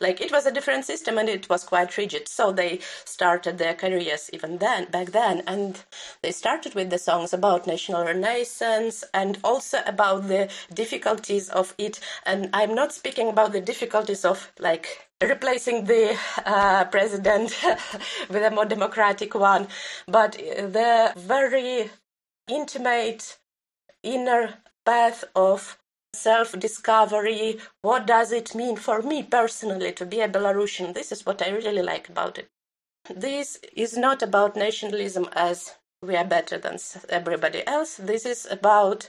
like 0.00 0.20
it 0.20 0.32
was 0.32 0.46
a 0.46 0.52
different 0.52 0.84
system 0.84 1.18
and 1.18 1.28
it 1.28 1.48
was 1.48 1.64
quite 1.64 1.96
rigid. 1.96 2.28
So 2.28 2.52
they 2.52 2.80
started 3.04 3.58
their 3.58 3.74
careers 3.74 4.30
even 4.32 4.58
then 4.58 4.90
back 4.90 5.08
then. 5.12 5.42
And 5.46 5.82
they 6.22 6.32
started 6.32 6.74
with 6.74 6.90
the 6.90 6.98
songs 6.98 7.32
about 7.32 7.66
national 7.66 8.04
renaissance 8.04 9.04
and 9.14 9.38
also 9.44 9.78
about 9.86 10.28
the 10.28 10.50
difficulties 10.72 11.48
of 11.50 11.74
it. 11.78 12.00
And 12.26 12.50
i'm 12.52 12.74
not 12.74 12.92
speaking 12.92 13.28
about 13.28 13.52
the 13.52 13.60
difficulties 13.60 14.24
of 14.24 14.52
like 14.58 15.09
replacing 15.22 15.84
the 15.84 16.16
uh, 16.46 16.84
president 16.86 17.54
with 18.30 18.42
a 18.42 18.50
more 18.50 18.64
democratic 18.64 19.34
one, 19.34 19.68
but 20.08 20.32
the 20.32 21.12
very 21.16 21.90
intimate 22.48 23.38
inner 24.02 24.54
path 24.84 25.24
of 25.36 25.78
self 26.14 26.58
discovery. 26.58 27.58
What 27.82 28.06
does 28.06 28.32
it 28.32 28.54
mean 28.54 28.76
for 28.76 29.02
me 29.02 29.22
personally 29.22 29.92
to 29.92 30.06
be 30.06 30.20
a 30.20 30.28
Belarusian? 30.28 30.94
This 30.94 31.12
is 31.12 31.26
what 31.26 31.42
I 31.42 31.50
really 31.50 31.82
like 31.82 32.08
about 32.08 32.38
it. 32.38 32.48
This 33.14 33.58
is 33.74 33.96
not 33.96 34.22
about 34.22 34.56
nationalism 34.56 35.28
as 35.32 35.74
we 36.02 36.16
are 36.16 36.24
better 36.24 36.58
than 36.58 36.78
everybody 37.08 37.66
else. 37.66 37.96
This 37.96 38.24
is 38.24 38.46
about 38.50 39.08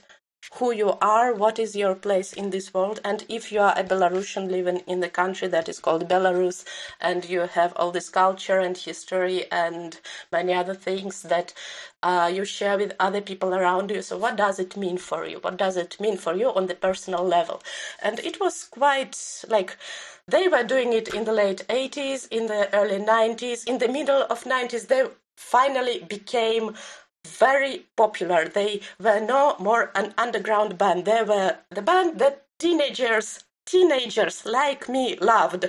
who 0.54 0.72
you 0.72 0.98
are, 1.00 1.32
what 1.32 1.58
is 1.58 1.76
your 1.76 1.94
place 1.94 2.32
in 2.32 2.50
this 2.50 2.74
world, 2.74 3.00
and 3.04 3.24
if 3.28 3.52
you 3.52 3.60
are 3.60 3.74
a 3.76 3.84
Belarusian 3.84 4.50
living 4.50 4.78
in 4.86 5.00
the 5.00 5.08
country 5.08 5.48
that 5.48 5.68
is 5.68 5.78
called 5.78 6.08
Belarus, 6.08 6.64
and 7.00 7.24
you 7.24 7.40
have 7.40 7.72
all 7.76 7.90
this 7.92 8.08
culture 8.08 8.58
and 8.58 8.76
history 8.76 9.50
and 9.52 10.00
many 10.32 10.52
other 10.52 10.74
things 10.74 11.22
that 11.22 11.54
uh, 12.02 12.30
you 12.32 12.44
share 12.44 12.76
with 12.76 12.92
other 12.98 13.20
people 13.20 13.54
around 13.54 13.90
you. 13.90 14.02
So, 14.02 14.18
what 14.18 14.36
does 14.36 14.58
it 14.58 14.76
mean 14.76 14.98
for 14.98 15.26
you? 15.26 15.38
What 15.38 15.56
does 15.56 15.76
it 15.76 16.00
mean 16.00 16.16
for 16.16 16.34
you 16.34 16.48
on 16.52 16.66
the 16.66 16.74
personal 16.74 17.24
level? 17.24 17.62
And 18.02 18.18
it 18.20 18.40
was 18.40 18.64
quite 18.64 19.44
like 19.48 19.76
they 20.26 20.48
were 20.48 20.64
doing 20.64 20.92
it 20.92 21.14
in 21.14 21.24
the 21.24 21.32
late 21.32 21.64
80s, 21.68 22.26
in 22.30 22.46
the 22.46 22.72
early 22.74 22.98
90s, 22.98 23.66
in 23.66 23.78
the 23.78 23.88
middle 23.88 24.22
of 24.28 24.44
90s. 24.44 24.88
They 24.88 25.04
finally 25.36 26.00
became 26.08 26.74
very 27.26 27.86
popular. 27.96 28.48
They 28.48 28.80
were 29.00 29.20
no 29.20 29.56
more 29.58 29.90
an 29.94 30.14
underground 30.18 30.78
band. 30.78 31.04
They 31.04 31.22
were 31.22 31.58
the 31.70 31.82
band 31.82 32.18
that 32.18 32.46
teenagers 32.58 33.44
teenagers 33.66 34.44
like 34.44 34.88
me 34.88 35.16
loved. 35.16 35.66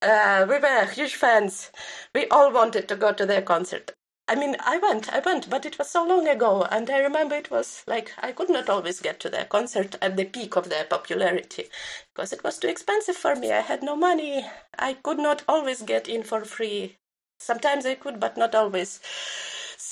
Uh, 0.00 0.46
we 0.48 0.58
were 0.58 0.84
huge 0.86 1.14
fans. 1.16 1.70
We 2.14 2.26
all 2.28 2.52
wanted 2.52 2.88
to 2.88 2.96
go 2.96 3.12
to 3.12 3.26
their 3.26 3.42
concert. 3.42 3.92
I 4.28 4.36
mean, 4.36 4.56
I 4.60 4.78
went, 4.78 5.12
I 5.12 5.18
went, 5.18 5.50
but 5.50 5.66
it 5.66 5.76
was 5.78 5.90
so 5.90 6.04
long 6.06 6.28
ago, 6.28 6.62
and 6.70 6.88
I 6.88 6.98
remember 7.00 7.34
it 7.34 7.50
was 7.50 7.82
like 7.86 8.12
I 8.18 8.32
could 8.32 8.48
not 8.48 8.70
always 8.70 9.00
get 9.00 9.18
to 9.20 9.28
their 9.28 9.44
concert 9.44 9.96
at 10.00 10.16
the 10.16 10.24
peak 10.24 10.56
of 10.56 10.68
their 10.68 10.84
popularity 10.84 11.68
because 12.14 12.32
it 12.32 12.44
was 12.44 12.58
too 12.58 12.68
expensive 12.68 13.16
for 13.16 13.34
me. 13.34 13.52
I 13.52 13.60
had 13.60 13.82
no 13.82 13.96
money. 13.96 14.46
I 14.78 14.94
could 14.94 15.18
not 15.18 15.42
always 15.48 15.82
get 15.82 16.08
in 16.08 16.22
for 16.22 16.44
free. 16.44 16.98
Sometimes 17.40 17.84
I 17.84 17.96
could, 17.96 18.20
but 18.20 18.36
not 18.36 18.54
always. 18.54 19.00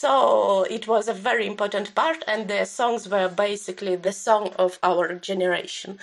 So 0.00 0.62
it 0.62 0.88
was 0.88 1.08
a 1.08 1.12
very 1.12 1.46
important 1.46 1.94
part, 1.94 2.24
and 2.26 2.48
the 2.48 2.64
songs 2.64 3.06
were 3.06 3.28
basically 3.28 3.96
the 3.96 4.12
song 4.12 4.54
of 4.58 4.78
our 4.82 5.12
generation. 5.16 5.98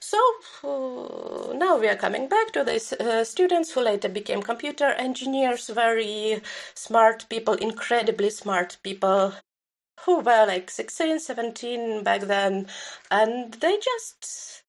So 0.00 0.18
uh, 0.62 1.52
now 1.52 1.76
we 1.76 1.88
are 1.88 1.96
coming 1.96 2.26
back 2.26 2.52
to 2.52 2.64
these 2.64 2.94
uh, 2.94 3.22
students 3.22 3.70
who 3.70 3.82
later 3.82 4.08
became 4.08 4.42
computer 4.42 4.92
engineers, 5.08 5.68
very 5.68 6.40
smart 6.74 7.26
people, 7.28 7.52
incredibly 7.52 8.30
smart 8.30 8.78
people 8.82 9.34
who 10.06 10.20
were 10.20 10.46
like 10.46 10.70
16, 10.70 11.20
17 11.20 12.02
back 12.02 12.22
then, 12.22 12.66
and 13.10 13.54
they 13.54 13.78
just 13.78 14.63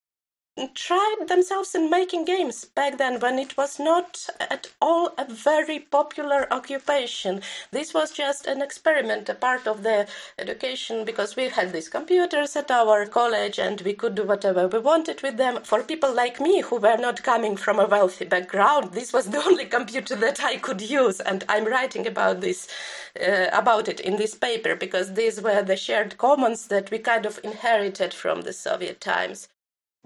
tried 0.73 1.25
themselves 1.27 1.75
in 1.75 1.89
making 1.89 2.23
games 2.23 2.63
back 2.63 2.97
then 2.97 3.19
when 3.19 3.37
it 3.37 3.57
was 3.57 3.77
not 3.77 4.29
at 4.39 4.67
all 4.81 5.13
a 5.17 5.25
very 5.25 5.79
popular 5.79 6.47
occupation. 6.49 7.41
This 7.71 7.93
was 7.93 8.11
just 8.11 8.47
an 8.47 8.61
experiment, 8.61 9.27
a 9.27 9.35
part 9.35 9.67
of 9.67 9.83
the 9.83 10.07
education 10.39 11.03
because 11.03 11.35
we 11.35 11.49
had 11.49 11.73
these 11.73 11.89
computers 11.89 12.55
at 12.55 12.71
our 12.71 13.05
college 13.05 13.59
and 13.59 13.81
we 13.81 13.93
could 13.93 14.15
do 14.15 14.23
whatever 14.23 14.65
we 14.69 14.79
wanted 14.79 15.21
with 15.21 15.35
them. 15.35 15.61
For 15.61 15.83
people 15.83 16.13
like 16.13 16.39
me 16.39 16.61
who 16.61 16.77
were 16.77 16.97
not 16.97 17.23
coming 17.23 17.57
from 17.57 17.77
a 17.77 17.85
wealthy 17.87 18.23
background, 18.23 18.93
this 18.93 19.11
was 19.11 19.25
the 19.31 19.43
only 19.45 19.65
computer 19.65 20.15
that 20.15 20.41
I 20.41 20.55
could 20.55 20.81
use 20.81 21.19
and 21.19 21.43
I'm 21.49 21.65
writing 21.65 22.07
about 22.07 22.39
this 22.39 22.69
uh, 23.19 23.47
about 23.51 23.89
it 23.89 23.99
in 23.99 24.15
this 24.15 24.35
paper 24.35 24.73
because 24.75 25.15
these 25.15 25.41
were 25.41 25.63
the 25.63 25.75
shared 25.75 26.17
commons 26.17 26.67
that 26.67 26.91
we 26.91 26.99
kind 26.99 27.25
of 27.25 27.41
inherited 27.43 28.13
from 28.13 28.41
the 28.41 28.53
Soviet 28.53 29.01
times. 29.01 29.49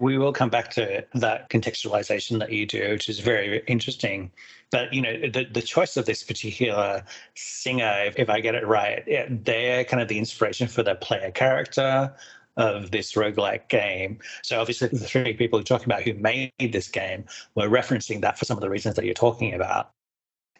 We 0.00 0.18
will 0.18 0.32
come 0.32 0.48
back 0.48 0.70
to 0.70 1.04
that 1.14 1.50
contextualization 1.50 2.38
that 2.40 2.50
you 2.50 2.66
do, 2.66 2.90
which 2.90 3.08
is 3.08 3.20
very 3.20 3.62
interesting. 3.66 4.32
But 4.72 4.92
you 4.92 5.02
know, 5.02 5.20
the, 5.20 5.44
the 5.44 5.62
choice 5.62 5.96
of 5.96 6.06
this 6.06 6.22
particular 6.22 7.04
singer, 7.34 8.04
if, 8.06 8.18
if 8.18 8.30
I 8.30 8.40
get 8.40 8.54
it 8.54 8.66
right, 8.66 9.04
they're 9.44 9.84
kind 9.84 10.02
of 10.02 10.08
the 10.08 10.18
inspiration 10.18 10.68
for 10.68 10.82
the 10.82 10.94
player 10.94 11.30
character 11.30 12.12
of 12.56 12.90
this 12.90 13.12
roguelike 13.12 13.68
game. 13.68 14.18
So 14.42 14.60
obviously 14.60 14.88
the 14.88 14.98
three 14.98 15.34
people 15.34 15.58
you're 15.58 15.64
talking 15.64 15.86
about 15.86 16.02
who 16.02 16.14
made 16.14 16.52
this 16.58 16.88
game 16.88 17.24
were 17.54 17.68
referencing 17.68 18.20
that 18.22 18.38
for 18.38 18.44
some 18.44 18.56
of 18.56 18.60
the 18.60 18.70
reasons 18.70 18.96
that 18.96 19.04
you're 19.04 19.14
talking 19.14 19.54
about 19.54 19.92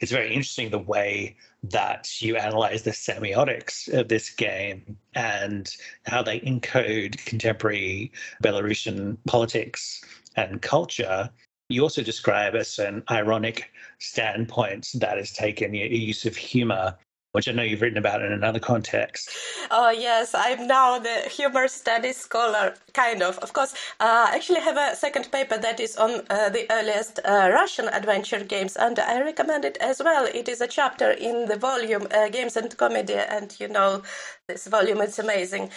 it's 0.01 0.13
very 0.13 0.29
interesting 0.29 0.71
the 0.71 0.79
way 0.79 1.37
that 1.63 2.23
you 2.23 2.37
analyze 2.37 2.83
the 2.83 2.91
semiotics 2.91 3.93
of 3.93 4.09
this 4.09 4.31
game 4.31 4.97
and 5.15 5.77
how 6.07 6.23
they 6.23 6.41
encode 6.41 7.23
contemporary 7.27 8.11
Belarusian 8.43 9.19
politics 9.27 10.03
and 10.37 10.63
culture. 10.63 11.29
You 11.69 11.83
also 11.83 12.03
describe 12.03 12.55
as 12.55 12.79
an 12.79 13.03
ironic 13.11 13.71
standpoint 13.99 14.89
that 14.95 15.19
is 15.19 15.33
taken, 15.33 15.75
a 15.75 15.87
use 15.87 16.25
of 16.25 16.35
humor 16.35 16.97
which 17.33 17.49
I 17.49 17.53
know 17.53 17.63
you've 17.63 17.81
written 17.81 17.99
about 17.99 18.23
in 18.23 18.33
another 18.33 18.59
context. 18.59 19.31
Oh, 19.71 19.91
yes, 19.91 20.35
I'm 20.35 20.67
now 20.67 20.99
the 20.99 21.29
humor 21.29 21.69
studies 21.69 22.17
scholar, 22.17 22.75
kind 22.93 23.23
of. 23.23 23.39
Of 23.39 23.53
course, 23.53 23.73
uh, 24.01 24.27
I 24.31 24.35
actually 24.35 24.61
have 24.61 24.77
a 24.77 24.97
second 24.97 25.31
paper 25.31 25.57
that 25.59 25.79
is 25.79 25.97
on 25.97 26.23
uh, 26.29 26.49
the 26.49 26.67
earliest 26.71 27.21
uh, 27.25 27.51
Russian 27.53 27.89
adventure 27.89 28.43
games, 28.43 28.77
and 28.77 28.99
I 28.99 29.21
recommend 29.23 29.65
it 29.65 29.77
as 29.81 30.03
well. 30.05 30.27
It 30.27 30.49
is 30.49 30.61
a 30.61 30.67
chapter 30.67 31.11
in 31.13 31.47
the 31.47 31.57
volume 31.57 32.09
uh, 32.11 32.29
Games 32.29 32.57
and 32.57 32.77
Comedy, 32.77 33.15
and 33.15 33.55
you 33.61 33.69
know, 33.69 34.03
this 34.49 34.67
volume 34.67 35.01
is 35.01 35.19
amazing. 35.19 35.71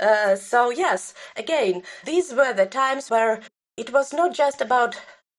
Uh, 0.00 0.34
so, 0.34 0.70
yes, 0.70 1.14
again, 1.36 1.82
these 2.04 2.32
were 2.32 2.52
the 2.52 2.66
times 2.66 3.10
where 3.10 3.40
it 3.76 3.92
was 3.92 4.12
not 4.12 4.34
just 4.34 4.60
about 4.60 4.96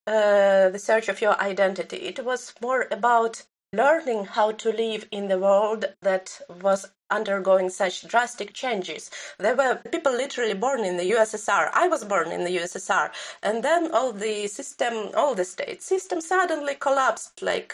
uh, 0.07 0.69
the 0.69 0.79
search 0.79 1.09
of 1.09 1.21
your 1.21 1.39
identity, 1.41 1.97
it 1.97 2.24
was 2.24 2.53
more 2.62 2.88
about 2.91 3.43
learning 3.74 4.25
how 4.25 4.51
to 4.51 4.71
live 4.71 5.07
in 5.12 5.27
the 5.27 5.38
world 5.39 5.86
that 6.01 6.39
was 6.62 6.89
undergoing 7.09 7.69
such 7.69 8.07
drastic 8.07 8.53
changes. 8.53 9.09
There 9.39 9.55
were 9.55 9.81
people 9.91 10.12
literally 10.12 10.53
born 10.53 10.83
in 10.83 10.97
the 10.97 11.12
USSR. 11.12 11.69
I 11.74 11.88
was 11.88 12.03
born 12.03 12.31
in 12.31 12.43
the 12.43 12.57
USSR. 12.57 13.12
And 13.43 13.63
then 13.63 13.91
all 13.91 14.12
the 14.12 14.47
system, 14.47 15.12
all 15.15 15.36
the 15.36 15.45
state 15.45 15.81
system 15.81 16.21
suddenly 16.21 16.75
collapsed 16.75 17.41
like 17.41 17.74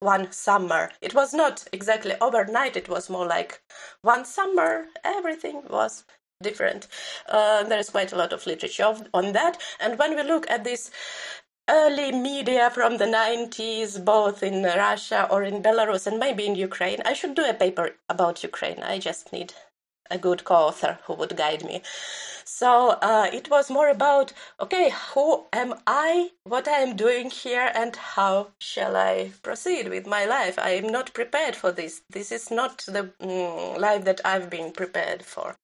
one 0.00 0.30
summer. 0.30 0.90
It 1.00 1.14
was 1.14 1.32
not 1.32 1.66
exactly 1.72 2.14
overnight, 2.20 2.76
it 2.76 2.88
was 2.88 3.08
more 3.08 3.26
like 3.26 3.62
one 4.02 4.24
summer, 4.24 4.86
everything 5.04 5.62
was 5.70 6.04
different. 6.42 6.86
Uh, 7.28 7.64
there 7.64 7.78
is 7.78 7.88
quite 7.90 8.12
a 8.12 8.16
lot 8.16 8.32
of 8.32 8.46
literature 8.46 8.94
on 9.14 9.32
that. 9.32 9.58
And 9.80 9.98
when 9.98 10.14
we 10.14 10.22
look 10.22 10.48
at 10.50 10.64
this 10.64 10.90
early 11.68 12.12
media 12.12 12.70
from 12.70 12.96
the 12.98 13.06
90s, 13.06 14.04
both 14.04 14.42
in 14.42 14.62
Russia 14.62 15.26
or 15.30 15.42
in 15.42 15.62
Belarus 15.62 16.06
and 16.06 16.18
maybe 16.18 16.46
in 16.46 16.54
Ukraine. 16.54 17.00
I 17.04 17.12
should 17.12 17.34
do 17.34 17.44
a 17.44 17.54
paper 17.54 17.96
about 18.08 18.42
Ukraine. 18.42 18.82
I 18.82 18.98
just 18.98 19.32
need 19.32 19.52
a 20.10 20.18
good 20.18 20.44
co 20.44 20.54
author 20.54 20.98
who 21.04 21.14
would 21.14 21.36
guide 21.36 21.64
me. 21.64 21.82
So 22.44 22.90
uh, 23.02 23.28
it 23.32 23.50
was 23.50 23.70
more 23.70 23.88
about 23.88 24.32
okay, 24.60 24.90
who 25.12 25.46
am 25.52 25.74
I, 25.86 26.30
what 26.44 26.68
I 26.68 26.78
am 26.78 26.96
doing 26.96 27.30
here, 27.30 27.72
and 27.74 27.96
how 27.96 28.52
shall 28.60 28.96
I 28.96 29.32
proceed 29.42 29.88
with 29.88 30.06
my 30.06 30.24
life? 30.24 30.58
I 30.58 30.70
am 30.70 30.88
not 30.88 31.12
prepared 31.14 31.56
for 31.56 31.72
this. 31.72 32.02
This 32.08 32.30
is 32.30 32.50
not 32.50 32.84
the 32.86 33.10
mm, 33.20 33.78
life 33.78 34.04
that 34.04 34.20
I've 34.24 34.48
been 34.48 34.70
prepared 34.72 35.24
for 35.24 35.56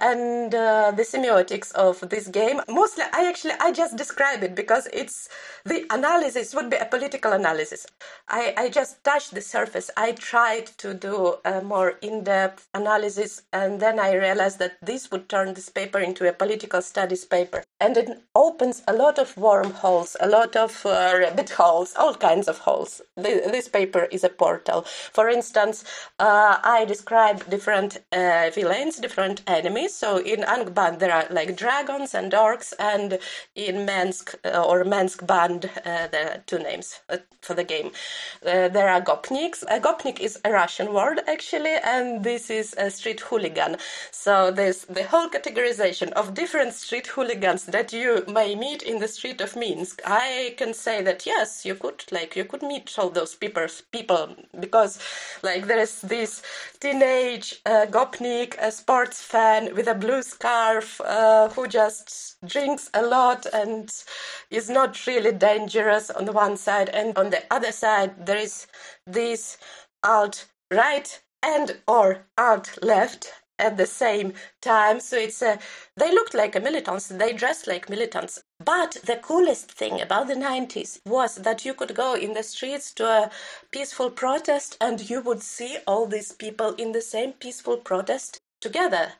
and 0.00 0.54
uh, 0.54 0.92
the 0.92 1.02
semiotics 1.02 1.72
of 1.72 2.00
this 2.10 2.28
game. 2.28 2.60
Mostly 2.68 3.04
i 3.12 3.26
actually 3.28 3.54
i 3.60 3.72
just 3.72 3.96
describe 3.96 4.42
it 4.42 4.54
because 4.54 4.88
it's 4.92 5.28
the 5.64 5.84
analysis 5.90 6.54
would 6.54 6.70
be 6.70 6.76
a 6.76 6.84
political 6.84 7.32
analysis. 7.32 7.86
I, 8.28 8.54
I 8.56 8.68
just 8.68 9.02
touched 9.04 9.34
the 9.34 9.40
surface. 9.40 9.90
I 9.96 10.12
tried 10.12 10.66
to 10.78 10.94
do 10.94 11.36
a 11.44 11.60
more 11.62 11.90
in-depth 12.02 12.68
analysis 12.74 13.42
and 13.52 13.80
then 13.80 13.98
i 13.98 14.12
realized 14.14 14.58
that 14.58 14.76
this 14.82 15.10
would 15.10 15.28
turn 15.28 15.54
this 15.54 15.68
paper 15.68 15.98
into 15.98 16.28
a 16.28 16.32
political 16.32 16.82
studies 16.82 17.24
paper. 17.24 17.62
And 17.80 17.96
it 17.96 18.08
opens 18.34 18.82
a 18.88 18.92
lot 18.92 19.18
of 19.18 19.36
wormholes 19.36 20.16
a 20.20 20.28
lot 20.28 20.56
of 20.56 20.84
uh, 20.86 21.14
rabbit 21.18 21.50
holes 21.50 21.94
all 21.96 22.14
kinds 22.14 22.48
of 22.48 22.58
holes. 22.58 23.00
This 23.16 23.68
paper 23.68 24.04
is 24.10 24.24
a 24.24 24.28
portal. 24.28 24.82
For 25.12 25.28
instance 25.28 25.84
uh, 26.18 26.58
i 26.62 26.84
describe 26.84 27.48
different 27.50 27.98
uh, 28.12 28.50
villains 28.54 28.96
different 28.96 29.42
enemies 29.46 29.87
so 29.88 30.18
in 30.18 30.40
Angband 30.40 30.98
there 30.98 31.12
are 31.12 31.26
like 31.30 31.56
dragons 31.56 32.14
and 32.14 32.32
orcs, 32.32 32.72
and 32.78 33.18
in 33.54 33.86
Mensk 33.86 34.34
uh, 34.44 34.62
or 34.62 34.84
Mensk 34.84 35.26
Band 35.26 35.70
uh, 35.84 36.08
there 36.08 36.30
are 36.32 36.38
two 36.46 36.58
names 36.58 37.00
uh, 37.08 37.18
for 37.40 37.54
the 37.54 37.64
game. 37.64 37.90
Uh, 38.44 38.68
there 38.68 38.88
are 38.88 39.00
gopniks. 39.00 39.62
A 39.68 39.80
gopnik 39.80 40.20
is 40.20 40.38
a 40.44 40.50
Russian 40.50 40.92
word 40.92 41.20
actually, 41.26 41.76
and 41.84 42.24
this 42.24 42.50
is 42.50 42.74
a 42.78 42.90
street 42.90 43.20
hooligan. 43.20 43.76
So 44.10 44.50
there's 44.50 44.84
the 44.84 45.04
whole 45.04 45.28
categorization 45.28 46.12
of 46.12 46.34
different 46.34 46.74
street 46.74 47.06
hooligans 47.06 47.66
that 47.66 47.92
you 47.92 48.24
may 48.28 48.54
meet 48.54 48.82
in 48.82 48.98
the 48.98 49.08
street 49.08 49.40
of 49.40 49.56
Minsk. 49.56 50.00
I 50.04 50.54
can 50.56 50.74
say 50.74 51.02
that 51.02 51.26
yes, 51.26 51.64
you 51.64 51.74
could 51.74 52.04
like 52.10 52.36
you 52.36 52.44
could 52.44 52.62
meet 52.62 52.94
all 52.98 53.10
those 53.10 53.34
people 53.34 53.66
people 53.92 54.36
because 54.60 54.98
like 55.42 55.66
there 55.66 55.78
is 55.78 56.00
this 56.02 56.42
teenage 56.80 57.60
uh, 57.66 57.86
gopnik, 57.90 58.56
a 58.60 58.70
sports 58.70 59.22
fan 59.22 59.74
with 59.78 59.86
a 59.86 59.94
blue 59.94 60.22
scarf 60.22 61.00
uh, 61.02 61.48
who 61.50 61.68
just 61.68 62.36
drinks 62.44 62.90
a 62.94 63.00
lot 63.00 63.46
and 63.52 63.94
is 64.50 64.68
not 64.68 65.06
really 65.06 65.30
dangerous 65.30 66.10
on 66.10 66.24
the 66.24 66.32
one 66.32 66.56
side. 66.56 66.88
And 66.88 67.16
on 67.16 67.30
the 67.30 67.44
other 67.48 67.70
side 67.70 68.26
there 68.26 68.38
is 68.38 68.66
this 69.06 69.56
alt 70.02 70.46
right 70.72 71.22
and 71.44 71.78
or 71.86 72.24
alt 72.36 72.76
left 72.82 73.32
at 73.60 73.76
the 73.76 73.86
same 73.86 74.32
time. 74.60 74.98
So 74.98 75.16
it's 75.16 75.42
a 75.42 75.60
they 75.96 76.10
looked 76.10 76.34
like 76.34 76.60
militants. 76.60 77.06
They 77.06 77.32
dressed 77.32 77.68
like 77.68 77.88
militants. 77.88 78.42
But 78.58 78.96
the 79.04 79.20
coolest 79.22 79.70
thing 79.70 80.00
about 80.00 80.26
the 80.26 80.34
90s 80.34 80.98
was 81.06 81.36
that 81.36 81.64
you 81.64 81.72
could 81.72 81.94
go 81.94 82.14
in 82.14 82.32
the 82.32 82.42
streets 82.42 82.92
to 82.94 83.06
a 83.06 83.30
peaceful 83.70 84.10
protest 84.10 84.76
and 84.80 85.08
you 85.08 85.20
would 85.20 85.42
see 85.44 85.78
all 85.86 86.06
these 86.06 86.32
people 86.32 86.74
in 86.74 86.90
the 86.90 87.02
same 87.02 87.32
peaceful 87.32 87.76
protest 87.76 88.40
together. 88.60 89.12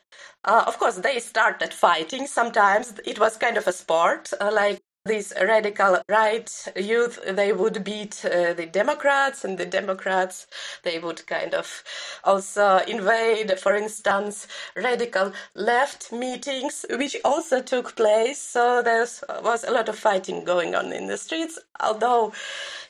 Uh, 0.45 0.65
of 0.67 0.79
course, 0.79 0.97
they 0.97 1.19
started 1.21 1.73
fighting. 1.75 2.27
Sometimes 2.27 2.95
it 3.05 3.19
was 3.19 3.37
kind 3.37 3.57
of 3.57 3.67
a 3.67 3.73
sport, 3.73 4.33
uh, 4.41 4.51
like 4.53 4.81
these 5.05 5.33
radical 5.41 6.03
right 6.09 6.69
youth 6.77 7.19
they 7.27 7.51
would 7.53 7.83
beat 7.83 8.23
uh, 8.27 8.53
the 8.53 8.67
democrats 8.67 9.43
and 9.45 9.57
the 9.57 9.65
democrats 9.65 10.47
they 10.83 10.99
would 10.99 11.27
kind 11.27 11.55
of 11.55 11.83
also 12.25 12.79
invade 12.87 13.59
for 13.59 13.75
instance 13.75 14.47
radical 14.77 15.33
left 15.55 16.13
meetings 16.13 16.85
which 16.91 17.17
also 17.25 17.63
took 17.63 17.97
place 17.97 18.39
so 18.39 18.83
there 18.83 19.07
was 19.43 19.65
a 19.65 19.71
lot 19.71 19.89
of 19.89 19.99
fighting 19.99 20.45
going 20.45 20.75
on 20.75 20.93
in 20.93 21.07
the 21.07 21.17
streets 21.17 21.59
although 21.81 22.33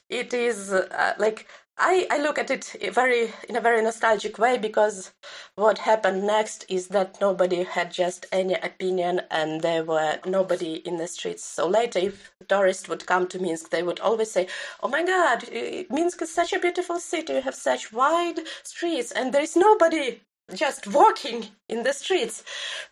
it 0.09 0.35
is 0.35 0.73
uh, 0.73 1.15
like 1.19 1.47
I, 1.81 2.07
I 2.11 2.19
look 2.19 2.39
at 2.39 2.51
it 2.51 2.77
very 2.93 3.33
in 3.49 3.57
a 3.57 3.61
very 3.61 3.81
nostalgic 3.83 4.39
way 4.39 4.59
because 4.59 5.13
what 5.55 5.79
happened 5.79 6.27
next 6.27 6.65
is 6.69 6.89
that 6.89 7.21
nobody 7.21 7.63
had 7.63 7.93
just 7.93 8.27
any 8.33 8.55
opinion 8.55 9.23
and 9.31 9.61
there 9.61 9.85
were 9.85 10.19
nobody 10.27 10.75
in 10.75 10.97
the 10.97 11.07
streets. 11.07 11.45
So 11.45 11.69
later, 11.69 12.01
if 12.01 12.33
tourists 12.49 12.89
would 12.89 13.07
come 13.07 13.29
to 13.29 13.39
Minsk, 13.39 13.71
they 13.71 13.85
would 13.85 14.01
always 14.01 14.31
say, 14.31 14.49
"Oh 14.83 14.89
my 14.89 15.05
God, 15.05 15.49
Minsk 15.89 16.23
is 16.23 16.35
such 16.35 16.53
a 16.53 16.59
beautiful 16.59 16.99
city. 16.99 17.35
You 17.35 17.43
have 17.43 17.55
such 17.55 17.93
wide 17.93 18.41
streets, 18.65 19.13
and 19.13 19.33
there 19.33 19.43
is 19.43 19.55
nobody 19.57 20.21
just 20.55 20.87
walking 20.87 21.47
in 21.69 21.83
the 21.83 21.93
streets 21.93 22.43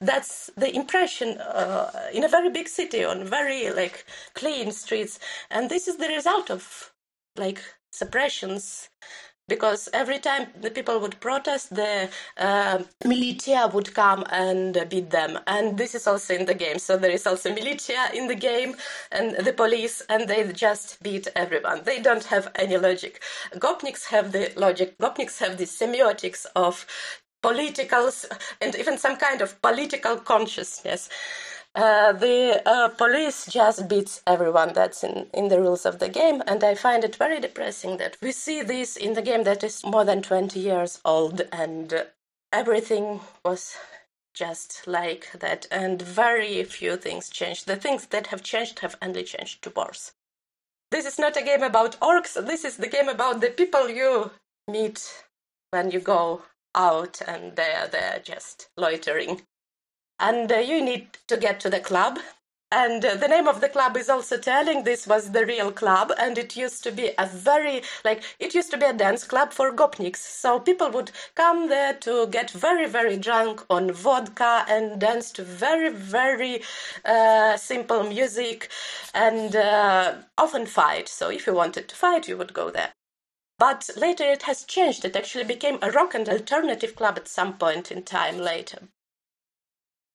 that's 0.00 0.50
the 0.56 0.74
impression 0.76 1.38
uh, 1.38 1.90
in 2.12 2.22
a 2.22 2.28
very 2.28 2.50
big 2.50 2.68
city 2.68 3.02
on 3.02 3.24
very 3.24 3.70
like 3.70 4.04
clean 4.34 4.70
streets 4.70 5.18
and 5.50 5.70
this 5.70 5.88
is 5.88 5.96
the 5.96 6.08
result 6.08 6.50
of 6.50 6.92
like 7.36 7.62
suppressions 7.96 8.88
because 9.48 9.88
every 9.92 10.18
time 10.18 10.48
the 10.60 10.70
people 10.70 10.98
would 11.00 11.20
protest, 11.20 11.74
the 11.74 12.08
uh, 12.36 12.82
militia 13.04 13.70
would 13.72 13.94
come 13.94 14.24
and 14.30 14.86
beat 14.90 15.10
them. 15.10 15.38
And 15.46 15.78
this 15.78 15.94
is 15.94 16.06
also 16.06 16.34
in 16.34 16.46
the 16.46 16.54
game. 16.54 16.78
So 16.78 16.96
there 16.96 17.10
is 17.10 17.26
also 17.26 17.54
militia 17.54 18.08
in 18.12 18.26
the 18.26 18.34
game 18.34 18.74
and 19.12 19.36
the 19.36 19.52
police, 19.52 20.02
and 20.08 20.28
they 20.28 20.50
just 20.52 21.02
beat 21.02 21.28
everyone. 21.36 21.82
They 21.84 22.00
don't 22.00 22.24
have 22.24 22.50
any 22.56 22.76
logic. 22.76 23.22
Gopniks 23.54 24.06
have 24.06 24.32
the 24.32 24.52
logic. 24.56 24.98
Gopniks 24.98 25.38
have 25.38 25.58
the 25.58 25.64
semiotics 25.64 26.46
of 26.56 26.86
politicals 27.42 28.26
and 28.60 28.74
even 28.74 28.98
some 28.98 29.16
kind 29.16 29.40
of 29.40 29.60
political 29.62 30.16
consciousness. 30.16 31.08
Uh, 31.76 32.10
the 32.10 32.62
uh, 32.64 32.88
police 32.88 33.44
just 33.44 33.86
beats 33.86 34.22
everyone 34.26 34.72
that's 34.72 35.04
in, 35.04 35.26
in 35.34 35.48
the 35.48 35.60
rules 35.60 35.84
of 35.84 35.98
the 35.98 36.08
game, 36.08 36.42
and 36.46 36.64
I 36.64 36.74
find 36.74 37.04
it 37.04 37.16
very 37.16 37.38
depressing 37.38 37.98
that 37.98 38.16
we 38.22 38.32
see 38.32 38.62
this 38.62 38.96
in 38.96 39.12
the 39.12 39.20
game 39.20 39.44
that 39.44 39.62
is 39.62 39.84
more 39.84 40.02
than 40.02 40.22
20 40.22 40.58
years 40.58 41.02
old, 41.04 41.42
and 41.52 42.06
everything 42.50 43.20
was 43.44 43.76
just 44.32 44.86
like 44.86 45.28
that, 45.38 45.66
and 45.70 46.00
very 46.00 46.64
few 46.64 46.96
things 46.96 47.28
changed. 47.28 47.66
The 47.66 47.76
things 47.76 48.06
that 48.06 48.28
have 48.28 48.42
changed 48.42 48.78
have 48.78 48.96
only 49.02 49.22
changed 49.22 49.60
to 49.64 49.70
worse. 49.76 50.14
This 50.90 51.04
is 51.04 51.18
not 51.18 51.36
a 51.36 51.42
game 51.42 51.62
about 51.62 52.00
orcs, 52.00 52.42
this 52.46 52.64
is 52.64 52.78
the 52.78 52.88
game 52.88 53.10
about 53.10 53.42
the 53.42 53.50
people 53.50 53.90
you 53.90 54.30
meet 54.66 55.26
when 55.72 55.90
you 55.90 56.00
go 56.00 56.40
out 56.74 57.20
and 57.28 57.54
they're 57.54 57.88
there 57.88 58.18
just 58.24 58.70
loitering 58.78 59.42
and 60.18 60.50
uh, 60.50 60.56
you 60.56 60.82
need 60.82 61.08
to 61.28 61.36
get 61.36 61.60
to 61.60 61.70
the 61.70 61.80
club. 61.80 62.18
And 62.72 63.04
uh, 63.04 63.14
the 63.14 63.28
name 63.28 63.46
of 63.46 63.60
the 63.60 63.68
club 63.68 63.96
is 63.96 64.08
also 64.08 64.36
telling 64.36 64.82
this 64.82 65.06
was 65.06 65.30
the 65.30 65.46
real 65.46 65.70
club, 65.70 66.12
and 66.18 66.36
it 66.36 66.56
used 66.56 66.82
to 66.82 66.90
be 66.90 67.12
a 67.16 67.24
very, 67.24 67.82
like, 68.04 68.24
it 68.40 68.56
used 68.56 68.72
to 68.72 68.76
be 68.76 68.86
a 68.86 68.92
dance 68.92 69.22
club 69.22 69.52
for 69.52 69.70
gopniks. 69.72 70.16
So 70.16 70.58
people 70.58 70.90
would 70.90 71.12
come 71.36 71.68
there 71.68 71.94
to 71.94 72.26
get 72.26 72.50
very, 72.50 72.88
very 72.88 73.16
drunk 73.16 73.64
on 73.70 73.92
vodka 73.92 74.64
and 74.68 75.00
dance 75.00 75.30
to 75.32 75.44
very, 75.44 75.90
very 75.90 76.62
uh, 77.04 77.56
simple 77.56 78.02
music 78.02 78.68
and 79.14 79.54
uh, 79.54 80.14
often 80.36 80.66
fight. 80.66 81.08
So 81.08 81.30
if 81.30 81.46
you 81.46 81.54
wanted 81.54 81.88
to 81.88 81.94
fight, 81.94 82.26
you 82.26 82.36
would 82.36 82.52
go 82.52 82.70
there. 82.70 82.92
But 83.58 83.88
later 83.96 84.24
it 84.24 84.42
has 84.42 84.64
changed. 84.64 85.04
It 85.04 85.14
actually 85.14 85.44
became 85.44 85.78
a 85.82 85.92
rock 85.92 86.14
and 86.14 86.28
alternative 86.28 86.96
club 86.96 87.16
at 87.16 87.28
some 87.28 87.56
point 87.58 87.92
in 87.92 88.02
time 88.02 88.38
later. 88.38 88.88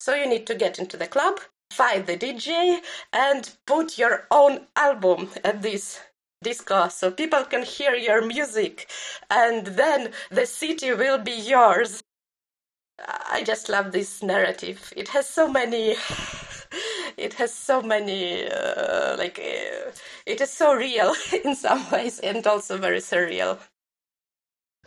So 0.01 0.15
you 0.15 0.27
need 0.27 0.47
to 0.47 0.55
get 0.55 0.79
into 0.79 0.97
the 0.97 1.05
club, 1.05 1.39
find 1.71 2.07
the 2.07 2.17
DJ, 2.17 2.79
and 3.13 3.55
put 3.67 3.99
your 3.99 4.25
own 4.31 4.65
album 4.75 5.29
at 5.43 5.61
this 5.61 5.99
disco 6.41 6.87
so 6.87 7.11
people 7.11 7.43
can 7.43 7.61
hear 7.61 7.93
your 7.93 8.25
music, 8.25 8.89
and 9.29 9.67
then 9.67 10.11
the 10.31 10.47
city 10.47 10.91
will 10.91 11.19
be 11.19 11.33
yours. 11.33 12.01
I 12.97 13.43
just 13.45 13.69
love 13.69 13.91
this 13.91 14.23
narrative. 14.23 14.91
It 14.97 15.09
has 15.09 15.29
so 15.29 15.47
many. 15.47 15.95
it 17.17 17.35
has 17.35 17.53
so 17.53 17.83
many 17.83 18.49
uh, 18.49 19.17
like 19.19 19.37
uh, 19.37 19.91
it 20.25 20.41
is 20.41 20.49
so 20.49 20.73
real 20.73 21.13
in 21.45 21.53
some 21.53 21.85
ways 21.91 22.17
and 22.19 22.47
also 22.47 22.79
very 22.79 23.01
surreal 23.01 23.59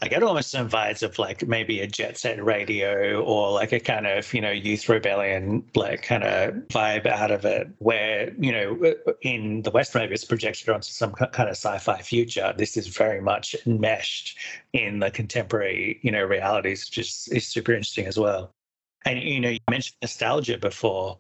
I 0.03 0.09
get 0.09 0.25
almost 0.25 0.51
some 0.51 0.69
vibes 0.69 1.05
of 1.05 1.19
like 1.21 1.47
maybe 1.47 1.81
a 1.81 1.87
jet 1.87 2.19
set 2.19 2.45
radio 2.45 3.23
or 3.23 3.53
like 3.53 3.73
a 3.73 3.79
kind 3.79 4.07
of, 4.07 4.33
you 4.35 4.41
know, 4.41 4.51
youth 4.51 4.89
rebellion, 4.89 5.65
like 5.77 6.03
kind 6.03 6.25
of 6.25 6.55
vibe 6.69 7.07
out 7.07 7.31
of 7.31 7.45
it, 7.45 7.69
where, 7.79 8.35
you 8.39 8.51
know, 8.51 8.95
in 9.23 9.63
the 9.63 9.71
West, 9.71 9.95
maybe 9.95 10.13
it's 10.13 10.25
projected 10.25 10.69
onto 10.69 10.91
some 10.91 11.13
kind 11.13 11.49
of 11.49 11.57
sci 11.57 11.79
fi 11.79 12.03
future. 12.03 12.53
This 12.57 12.77
is 12.77 12.89
very 12.89 13.21
much 13.21 13.55
enmeshed 13.67 14.37
in 14.73 14.99
the 14.99 15.13
contemporary, 15.13 16.01
you 16.03 16.11
know, 16.11 16.25
realities, 16.25 16.87
which 16.87 16.99
is, 16.99 17.29
is 17.31 17.47
super 17.47 17.73
interesting 17.73 18.07
as 18.07 18.19
well. 18.19 18.51
And, 19.07 19.23
you 19.23 19.39
know, 19.39 19.51
you 19.51 19.59
mentioned 19.71 19.97
nostalgia 20.03 20.59
before 20.59 21.19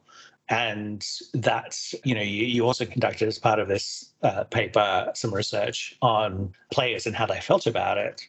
and 0.50 1.06
that's 1.32 1.94
you 2.04 2.14
know 2.14 2.20
you, 2.20 2.44
you 2.44 2.66
also 2.66 2.84
conducted 2.84 3.26
as 3.26 3.38
part 3.38 3.58
of 3.58 3.66
this 3.66 4.12
uh, 4.22 4.44
paper 4.44 5.10
some 5.14 5.32
research 5.32 5.96
on 6.02 6.52
players 6.70 7.06
and 7.06 7.16
how 7.16 7.24
they 7.24 7.40
felt 7.40 7.66
about 7.66 7.96
it 7.96 8.20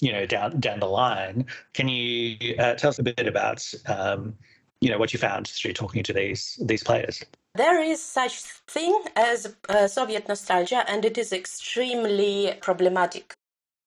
you 0.00 0.12
know 0.12 0.26
down 0.26 0.60
down 0.60 0.80
the 0.80 0.86
line. 0.86 1.46
Can 1.74 1.88
you 1.88 2.54
uh, 2.58 2.74
tell 2.74 2.90
us 2.90 2.98
a 2.98 3.02
bit 3.02 3.26
about 3.26 3.72
um, 3.86 4.34
you 4.80 4.90
know 4.90 4.98
what 4.98 5.12
you 5.12 5.18
found 5.18 5.48
through 5.48 5.72
talking 5.72 6.02
to 6.02 6.12
these 6.12 6.58
these 6.62 6.82
players? 6.82 7.24
There 7.54 7.82
is 7.82 8.02
such 8.02 8.42
thing 8.42 9.02
as 9.16 9.56
uh, 9.70 9.88
Soviet 9.88 10.28
nostalgia, 10.28 10.84
and 10.88 11.04
it 11.04 11.16
is 11.16 11.32
extremely 11.32 12.54
problematic. 12.60 13.32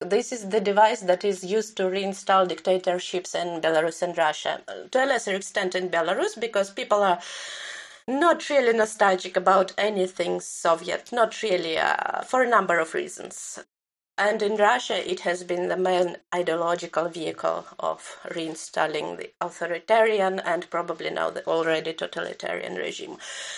This 0.01 0.31
is 0.31 0.49
the 0.49 0.61
device 0.61 1.01
that 1.01 1.23
is 1.25 1.43
used 1.43 1.75
to 1.77 1.83
reinstall 1.83 2.47
dictatorships 2.47 3.35
in 3.35 3.61
Belarus 3.61 4.01
and 4.01 4.17
Russia, 4.17 4.61
to 4.91 5.03
a 5.03 5.05
lesser 5.05 5.35
extent 5.35 5.75
in 5.75 5.89
Belarus, 5.89 6.39
because 6.39 6.71
people 6.71 7.03
are 7.03 7.19
not 8.07 8.49
really 8.49 8.73
nostalgic 8.73 9.37
about 9.37 9.73
anything 9.77 10.39
Soviet, 10.39 11.11
not 11.11 11.43
really, 11.43 11.77
uh, 11.77 12.23
for 12.23 12.41
a 12.41 12.49
number 12.49 12.79
of 12.79 12.93
reasons. 12.93 13.59
And 14.19 14.41
in 14.41 14.57
Russia, 14.57 15.09
it 15.09 15.21
has 15.21 15.45
been 15.45 15.69
the 15.69 15.77
main 15.77 16.17
ideological 16.35 17.07
vehicle 17.07 17.65
of 17.79 18.17
reinstalling 18.25 19.17
the 19.17 19.31
authoritarian 19.39 20.41
and 20.41 20.69
probably 20.69 21.09
now 21.09 21.29
the 21.29 21.47
already 21.47 21.93
totalitarian 21.93 22.75
regime. 22.75 23.15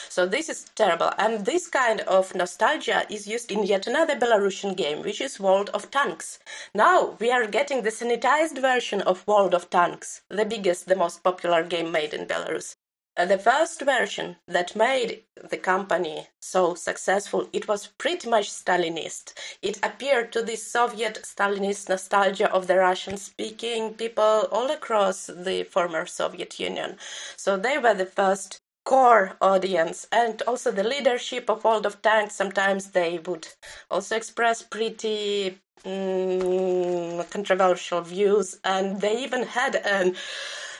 So 0.07 0.27
this 0.27 0.49
is 0.49 0.65
terrible. 0.75 1.13
And 1.17 1.47
this 1.47 1.65
kind 1.67 2.01
of 2.01 2.35
nostalgia 2.35 3.07
is 3.09 3.25
used 3.25 3.51
in 3.51 3.63
yet 3.63 3.87
another 3.87 4.15
Belarusian 4.15 4.77
game, 4.77 5.01
which 5.01 5.19
is 5.19 5.39
World 5.39 5.71
of 5.73 5.89
Tanks. 5.89 6.37
Now 6.75 7.17
we 7.19 7.31
are 7.31 7.47
getting 7.47 7.81
the 7.81 7.89
sanitized 7.89 8.61
version 8.61 9.01
of 9.01 9.25
World 9.25 9.55
of 9.55 9.71
Tanks, 9.71 10.21
the 10.29 10.45
biggest, 10.45 10.87
the 10.87 10.95
most 10.95 11.23
popular 11.23 11.63
game 11.63 11.91
made 11.91 12.13
in 12.13 12.27
Belarus. 12.27 12.75
Uh, 13.17 13.25
the 13.25 13.37
first 13.37 13.81
version 13.81 14.37
that 14.47 14.73
made 14.73 15.23
the 15.49 15.57
company 15.57 16.27
so 16.41 16.73
successful 16.73 17.49
it 17.51 17.67
was 17.67 17.87
pretty 17.97 18.29
much 18.29 18.49
stalinist. 18.49 19.33
It 19.61 19.77
appeared 19.83 20.31
to 20.31 20.41
the 20.41 20.55
soviet 20.55 21.19
stalinist 21.23 21.89
nostalgia 21.89 22.49
of 22.53 22.67
the 22.67 22.77
russian 22.77 23.17
speaking 23.17 23.95
people 23.95 24.47
all 24.49 24.71
across 24.71 25.25
the 25.25 25.63
former 25.65 26.05
soviet 26.05 26.57
union. 26.57 26.97
So 27.35 27.57
they 27.57 27.77
were 27.77 27.93
the 27.93 28.05
first 28.05 28.61
core 28.85 29.35
audience 29.41 30.07
and 30.13 30.41
also 30.43 30.71
the 30.71 30.83
leadership 30.83 31.49
of 31.49 31.65
world 31.65 31.85
of 31.85 32.01
tanks 32.01 32.35
sometimes 32.35 32.91
they 32.91 33.19
would 33.19 33.47
also 33.91 34.15
express 34.15 34.63
pretty 34.63 35.59
mm, 35.83 37.29
controversial 37.29 38.01
views 38.01 38.59
and 38.63 39.01
they 39.01 39.21
even 39.21 39.43
had 39.43 39.75
an 39.75 40.15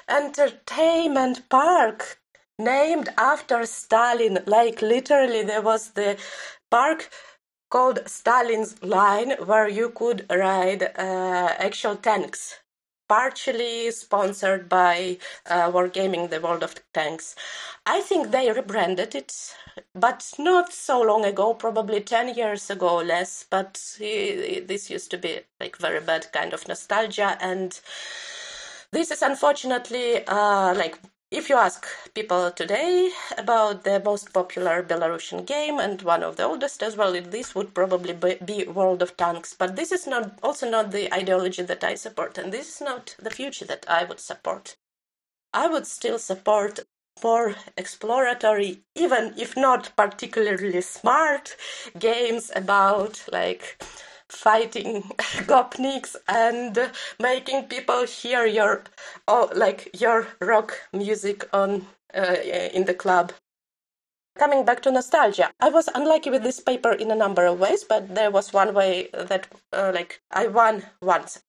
entertainment 0.07 1.47
park 1.49 2.20
named 2.63 3.10
after 3.17 3.65
Stalin. 3.65 4.39
Like 4.45 4.82
literally, 4.82 5.43
there 5.43 5.62
was 5.62 5.91
the 5.91 6.17
park 6.69 7.10
called 7.69 8.00
Stalin's 8.06 8.82
Line 8.84 9.32
where 9.45 9.67
you 9.67 9.89
could 9.89 10.26
ride 10.30 10.84
uh, 10.84 11.56
actual 11.58 11.95
tanks. 11.95 12.60
Partially 13.10 13.91
sponsored 13.91 14.69
by 14.69 15.17
uh, 15.50 15.69
Wargaming, 15.69 16.30
the 16.30 16.39
World 16.39 16.63
of 16.63 16.76
Tanks. 16.93 17.36
I 17.86 18.00
think 18.00 18.32
they 18.32 18.50
rebranded 18.50 19.15
it, 19.15 19.54
but 19.93 20.32
not 20.39 20.71
so 20.71 21.02
long 21.02 21.26
ago, 21.26 21.54
probably 21.54 22.00
10 22.00 22.36
years 22.36 22.69
ago 22.69 23.00
or 23.00 23.04
less. 23.04 23.45
But 23.50 23.82
this 24.00 24.89
used 24.89 25.12
to 25.12 25.17
be 25.17 25.41
like 25.60 25.76
very 25.76 26.00
bad 26.00 26.32
kind 26.32 26.54
of 26.54 26.65
nostalgia. 26.69 27.38
And 27.41 27.78
this 28.93 29.12
is 29.12 29.21
unfortunately 29.21 30.26
uh, 30.26 30.74
like 30.76 30.97
if 31.31 31.49
you 31.49 31.55
ask 31.55 31.87
people 32.13 32.51
today 32.51 33.09
about 33.37 33.85
the 33.85 34.01
most 34.03 34.33
popular 34.33 34.83
Belarusian 34.83 35.45
game 35.45 35.79
and 35.79 36.01
one 36.01 36.23
of 36.23 36.35
the 36.35 36.43
oldest 36.43 36.83
as 36.83 36.97
well, 36.97 37.13
this 37.13 37.55
would 37.55 37.73
probably 37.73 38.13
be 38.13 38.65
World 38.65 39.01
of 39.01 39.15
Tanks. 39.15 39.55
But 39.57 39.77
this 39.77 39.93
is 39.93 40.05
not 40.05 40.37
also 40.43 40.69
not 40.69 40.91
the 40.91 41.11
ideology 41.13 41.63
that 41.63 41.85
I 41.85 41.95
support, 41.95 42.37
and 42.37 42.51
this 42.51 42.75
is 42.75 42.81
not 42.81 43.15
the 43.17 43.29
future 43.29 43.63
that 43.65 43.85
I 43.87 44.03
would 44.03 44.19
support. 44.19 44.75
I 45.53 45.67
would 45.67 45.87
still 45.87 46.19
support 46.19 46.81
more 47.23 47.55
exploratory, 47.77 48.81
even 48.95 49.33
if 49.37 49.55
not 49.55 49.95
particularly 49.95 50.81
smart, 50.81 51.55
games 51.97 52.51
about 52.53 53.23
like 53.31 53.81
fighting 54.31 55.01
gopniks 55.47 56.15
and 56.27 56.91
making 57.19 57.63
people 57.63 58.05
hear 58.05 58.45
your 58.45 58.83
oh 59.27 59.49
like 59.55 59.89
your 59.99 60.27
rock 60.41 60.79
music 60.93 61.47
on 61.53 61.85
uh, 62.15 62.35
in 62.73 62.85
the 62.85 62.93
club. 62.93 63.33
Coming 64.37 64.65
back 64.65 64.81
to 64.83 64.91
nostalgia 64.91 65.51
i 65.59 65.69
was 65.69 65.89
unlucky 65.93 66.29
with 66.29 66.43
this 66.43 66.59
paper 66.59 66.93
in 66.93 67.11
a 67.11 67.15
number 67.15 67.45
of 67.45 67.59
ways 67.59 67.83
but 67.83 68.15
there 68.15 68.31
was 68.31 68.53
one 68.53 68.73
way 68.73 69.09
that 69.13 69.47
uh, 69.73 69.91
like 69.93 70.21
i 70.31 70.47
won 70.47 70.83
once 71.01 71.41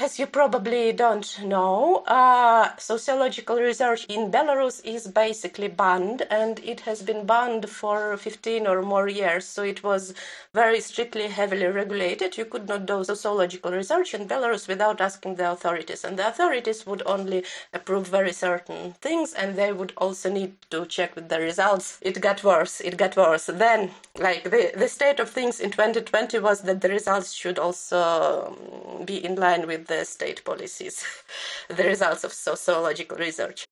as 0.00 0.18
you 0.18 0.26
probably 0.26 0.92
don't 0.92 1.42
know, 1.44 1.96
uh, 2.06 2.74
sociological 2.78 3.56
research 3.56 4.06
in 4.06 4.30
Belarus 4.30 4.80
is 4.82 5.06
basically 5.06 5.68
banned, 5.68 6.22
and 6.30 6.58
it 6.60 6.80
has 6.80 7.02
been 7.02 7.26
banned 7.26 7.68
for 7.68 8.16
15 8.16 8.66
or 8.66 8.80
more 8.80 9.08
years. 9.08 9.44
So 9.44 9.62
it 9.62 9.82
was 9.82 10.14
very 10.54 10.80
strictly, 10.80 11.28
heavily 11.28 11.66
regulated. 11.66 12.38
You 12.38 12.46
could 12.46 12.66
not 12.66 12.86
do 12.86 13.04
sociological 13.04 13.72
research 13.72 14.14
in 14.14 14.26
Belarus 14.26 14.66
without 14.68 15.02
asking 15.02 15.34
the 15.34 15.52
authorities, 15.52 16.02
and 16.02 16.18
the 16.18 16.28
authorities 16.28 16.86
would 16.86 17.02
only 17.04 17.44
approve 17.74 18.06
very 18.06 18.32
certain 18.32 18.94
things, 19.02 19.34
and 19.34 19.54
they 19.54 19.70
would 19.70 19.92
also 19.98 20.30
need 20.30 20.54
to 20.70 20.86
check 20.86 21.14
with 21.14 21.28
the 21.28 21.38
results. 21.38 21.98
It 22.00 22.22
got 22.22 22.42
worse. 22.42 22.80
It 22.80 22.96
got 22.96 23.16
worse. 23.16 23.46
Then, 23.46 23.90
like 24.18 24.44
the 24.44 24.72
the 24.74 24.88
state 24.88 25.20
of 25.20 25.28
things 25.28 25.60
in 25.60 25.70
2020 25.70 26.38
was 26.38 26.62
that 26.62 26.80
the 26.80 26.88
results 26.88 27.32
should 27.32 27.58
also 27.58 28.56
um, 28.56 29.04
be 29.04 29.22
in 29.22 29.34
line 29.34 29.66
with 29.66 29.89
the 29.90 30.04
state 30.04 30.44
policies, 30.44 31.04
the 31.68 31.84
results 31.84 32.24
of 32.24 32.32
sociological 32.32 33.18
research. 33.18 33.66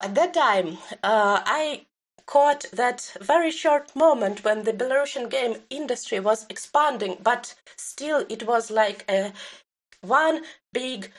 At 0.00 0.14
that 0.16 0.34
time, 0.34 0.78
uh, 1.02 1.40
I 1.46 1.86
caught 2.26 2.66
that 2.72 3.16
very 3.20 3.50
short 3.50 3.94
moment 3.96 4.44
when 4.44 4.64
the 4.64 4.72
Belarusian 4.72 5.30
game 5.30 5.56
industry 5.70 6.20
was 6.20 6.46
expanding, 6.50 7.16
but 7.22 7.54
still 7.76 8.26
it 8.28 8.46
was 8.46 8.70
like 8.70 9.04
a 9.08 9.32
one 10.00 10.42
big 10.72 11.12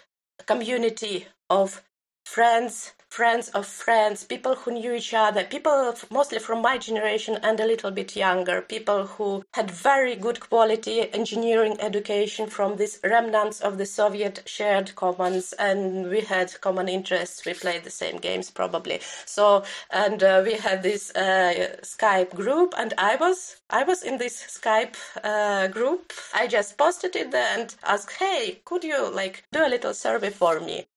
community 0.46 1.28
of 1.50 1.82
friends 2.26 2.94
friends 3.14 3.50
of 3.50 3.68
friends, 3.68 4.24
people 4.24 4.56
who 4.56 4.72
knew 4.72 4.92
each 4.92 5.14
other, 5.14 5.44
people 5.44 5.94
mostly 6.10 6.40
from 6.40 6.64
my 6.64 6.80
generation 6.80 7.38
and 7.44 7.60
a 7.60 7.66
little 7.66 7.92
bit 7.92 8.16
younger, 8.16 8.60
people 8.60 9.06
who 9.06 9.46
had 9.54 9.70
very 9.70 10.16
good 10.16 10.40
quality 10.40 11.14
engineering 11.14 11.78
education 11.80 12.48
from 12.48 12.76
these 12.76 13.00
remnants 13.04 13.62
of 13.62 13.78
the 13.78 13.86
Soviet 13.86 14.42
shared 14.48 14.96
commons, 14.96 15.54
and 15.60 16.10
we 16.10 16.22
had 16.22 16.60
common 16.62 16.90
interests. 16.90 17.46
We 17.46 17.54
played 17.54 17.84
the 17.84 17.92
same 17.92 18.18
games 18.18 18.50
probably. 18.50 19.00
So, 19.26 19.64
and 19.92 20.24
uh, 20.24 20.42
we 20.44 20.54
had 20.54 20.82
this 20.82 21.12
uh, 21.16 21.76
Skype 21.84 22.34
group, 22.34 22.74
and 22.80 22.96
I 22.98 23.16
was 23.18 23.58
I 23.70 23.84
was 23.84 24.02
in 24.02 24.18
this 24.18 24.36
Skype 24.58 24.96
uh, 25.24 25.68
group. 25.68 26.14
I 26.34 26.48
just 26.48 26.80
posted 26.80 27.16
it 27.16 27.30
there 27.30 27.60
and 27.60 27.76
asked, 27.84 28.18
"Hey, 28.18 28.62
could 28.66 28.84
you 28.84 29.08
like 29.14 29.44
do 29.52 29.64
a 29.64 29.70
little 29.70 29.94
survey 29.94 30.32
for 30.32 30.60
me?" 30.60 30.88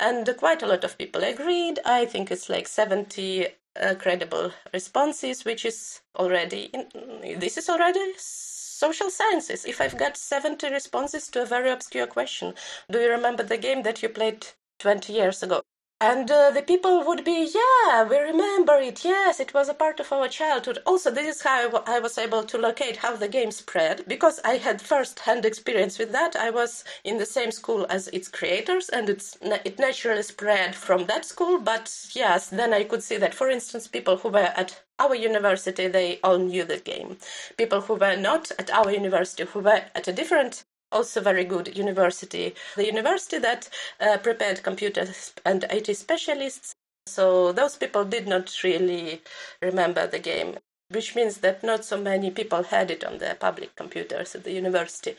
And 0.00 0.28
quite 0.36 0.62
a 0.62 0.66
lot 0.66 0.84
of 0.84 0.98
people 0.98 1.22
agreed. 1.22 1.78
I 1.84 2.06
think 2.06 2.30
it's 2.30 2.48
like 2.48 2.68
70 2.68 3.46
uh, 3.80 3.94
credible 3.98 4.52
responses, 4.72 5.44
which 5.44 5.64
is 5.64 6.00
already 6.16 6.70
in, 6.74 7.38
this 7.38 7.56
is 7.56 7.68
already 7.68 8.12
social 8.18 9.10
sciences. 9.10 9.64
If 9.64 9.80
I've 9.80 9.96
got 9.96 10.16
70 10.16 10.70
responses 10.70 11.28
to 11.28 11.42
a 11.42 11.46
very 11.46 11.70
obscure 11.70 12.06
question, 12.06 12.54
do 12.90 13.00
you 13.00 13.10
remember 13.10 13.42
the 13.42 13.56
game 13.58 13.82
that 13.82 14.02
you 14.02 14.08
played 14.08 14.46
20 14.78 15.12
years 15.12 15.42
ago? 15.42 15.62
And 16.02 16.28
uh, 16.32 16.50
the 16.50 16.62
people 16.62 17.04
would 17.06 17.24
be, 17.24 17.48
yeah, 17.54 18.02
we 18.02 18.18
remember 18.18 18.74
it. 18.74 19.04
Yes, 19.04 19.38
it 19.38 19.54
was 19.54 19.68
a 19.68 19.74
part 19.74 20.00
of 20.00 20.10
our 20.10 20.26
childhood. 20.26 20.80
Also, 20.84 21.12
this 21.12 21.36
is 21.36 21.42
how 21.42 21.84
I 21.86 22.00
was 22.00 22.18
able 22.18 22.42
to 22.42 22.58
locate 22.58 22.96
how 22.96 23.14
the 23.14 23.28
game 23.28 23.52
spread 23.52 24.02
because 24.08 24.40
I 24.44 24.56
had 24.56 24.82
first-hand 24.82 25.44
experience 25.44 26.00
with 26.00 26.10
that. 26.10 26.34
I 26.34 26.50
was 26.50 26.82
in 27.04 27.18
the 27.18 27.24
same 27.24 27.52
school 27.52 27.86
as 27.88 28.08
its 28.08 28.26
creators, 28.26 28.88
and 28.88 29.08
it's 29.08 29.38
it 29.40 29.78
naturally 29.78 30.24
spread 30.24 30.74
from 30.74 31.06
that 31.06 31.24
school. 31.24 31.60
But 31.60 31.94
yes, 32.14 32.48
then 32.48 32.74
I 32.74 32.82
could 32.82 33.04
see 33.04 33.18
that, 33.18 33.32
for 33.32 33.48
instance, 33.48 33.86
people 33.86 34.16
who 34.16 34.30
were 34.30 34.52
at 34.56 34.82
our 34.98 35.14
university, 35.14 35.86
they 35.86 36.18
all 36.24 36.38
knew 36.38 36.64
the 36.64 36.78
game. 36.80 37.16
People 37.56 37.80
who 37.80 37.94
were 37.94 38.16
not 38.16 38.50
at 38.58 38.72
our 38.72 38.90
university, 38.90 39.44
who 39.44 39.60
were 39.60 39.82
at 39.94 40.08
a 40.08 40.12
different 40.12 40.64
also 40.92 41.20
very 41.20 41.44
good 41.44 41.76
university. 41.76 42.54
The 42.76 42.86
university 42.86 43.38
that 43.38 43.68
uh, 44.00 44.18
prepared 44.18 44.62
computer 44.62 45.08
and 45.44 45.64
IT 45.70 45.96
specialists. 45.96 46.74
So 47.06 47.52
those 47.52 47.76
people 47.76 48.04
did 48.04 48.28
not 48.28 48.62
really 48.62 49.22
remember 49.60 50.06
the 50.06 50.18
game, 50.18 50.58
which 50.90 51.16
means 51.16 51.38
that 51.38 51.64
not 51.64 51.84
so 51.84 51.96
many 51.96 52.30
people 52.30 52.62
had 52.62 52.90
it 52.90 53.04
on 53.04 53.18
their 53.18 53.34
public 53.34 53.74
computers 53.74 54.34
at 54.34 54.44
the 54.44 54.52
university. 54.52 55.16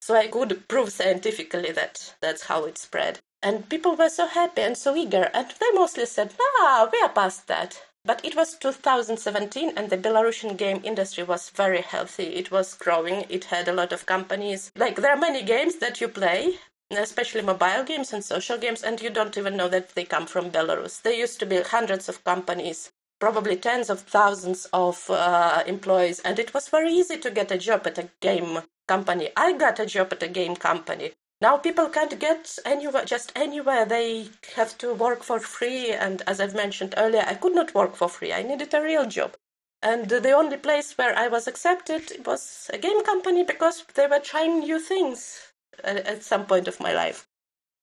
So 0.00 0.14
I 0.14 0.28
could 0.28 0.66
prove 0.68 0.92
scientifically 0.92 1.72
that 1.72 2.14
that's 2.20 2.44
how 2.44 2.64
it 2.64 2.78
spread. 2.78 3.18
And 3.42 3.68
people 3.68 3.96
were 3.96 4.08
so 4.08 4.26
happy 4.26 4.62
and 4.62 4.76
so 4.76 4.94
eager, 4.94 5.30
and 5.34 5.48
they 5.60 5.70
mostly 5.72 6.06
said, 6.06 6.34
ah, 6.60 6.88
we 6.92 7.00
are 7.00 7.08
past 7.08 7.46
that. 7.48 7.82
But 8.04 8.24
it 8.24 8.34
was 8.34 8.56
2017 8.56 9.74
and 9.76 9.90
the 9.90 9.98
Belarusian 9.98 10.56
game 10.56 10.80
industry 10.84 11.22
was 11.22 11.50
very 11.50 11.82
healthy. 11.82 12.34
It 12.34 12.50
was 12.50 12.74
growing. 12.74 13.26
It 13.28 13.44
had 13.44 13.68
a 13.68 13.74
lot 13.74 13.92
of 13.92 14.06
companies. 14.06 14.72
Like 14.74 14.96
there 14.96 15.12
are 15.12 15.18
many 15.18 15.42
games 15.42 15.76
that 15.76 16.00
you 16.00 16.08
play, 16.08 16.58
especially 16.90 17.42
mobile 17.42 17.84
games 17.84 18.12
and 18.12 18.24
social 18.24 18.56
games, 18.58 18.82
and 18.82 19.00
you 19.00 19.10
don't 19.10 19.36
even 19.36 19.56
know 19.56 19.68
that 19.68 19.94
they 19.94 20.04
come 20.04 20.26
from 20.26 20.50
Belarus. 20.50 21.02
There 21.02 21.12
used 21.12 21.38
to 21.40 21.46
be 21.46 21.60
hundreds 21.60 22.08
of 22.08 22.24
companies, 22.24 22.90
probably 23.20 23.56
tens 23.56 23.90
of 23.90 24.00
thousands 24.00 24.66
of 24.72 25.08
uh, 25.10 25.62
employees, 25.66 26.20
and 26.20 26.38
it 26.38 26.54
was 26.54 26.68
very 26.68 26.92
easy 26.92 27.18
to 27.18 27.30
get 27.30 27.52
a 27.52 27.58
job 27.58 27.86
at 27.86 27.98
a 27.98 28.08
game 28.20 28.60
company. 28.88 29.28
I 29.36 29.52
got 29.52 29.78
a 29.78 29.86
job 29.86 30.08
at 30.12 30.22
a 30.22 30.28
game 30.28 30.56
company. 30.56 31.12
Now 31.40 31.56
people 31.56 31.88
can't 31.88 32.18
get 32.18 32.58
anywhere, 32.66 33.04
just 33.06 33.32
anywhere. 33.34 33.86
They 33.86 34.28
have 34.56 34.76
to 34.78 34.92
work 34.92 35.22
for 35.22 35.40
free. 35.40 35.90
And 35.90 36.22
as 36.26 36.38
I've 36.40 36.54
mentioned 36.54 36.94
earlier, 36.96 37.24
I 37.26 37.34
could 37.34 37.54
not 37.54 37.74
work 37.74 37.96
for 37.96 38.08
free. 38.08 38.32
I 38.32 38.42
needed 38.42 38.74
a 38.74 38.82
real 38.82 39.06
job. 39.06 39.36
And 39.82 40.10
the 40.10 40.32
only 40.32 40.58
place 40.58 40.98
where 40.98 41.16
I 41.16 41.28
was 41.28 41.46
accepted 41.46 42.26
was 42.26 42.70
a 42.72 42.76
game 42.76 43.02
company 43.02 43.42
because 43.42 43.84
they 43.94 44.06
were 44.06 44.18
trying 44.18 44.58
new 44.58 44.78
things 44.78 45.52
uh, 45.82 46.00
at 46.04 46.22
some 46.22 46.44
point 46.44 46.68
of 46.68 46.80
my 46.80 46.92
life. 46.92 47.26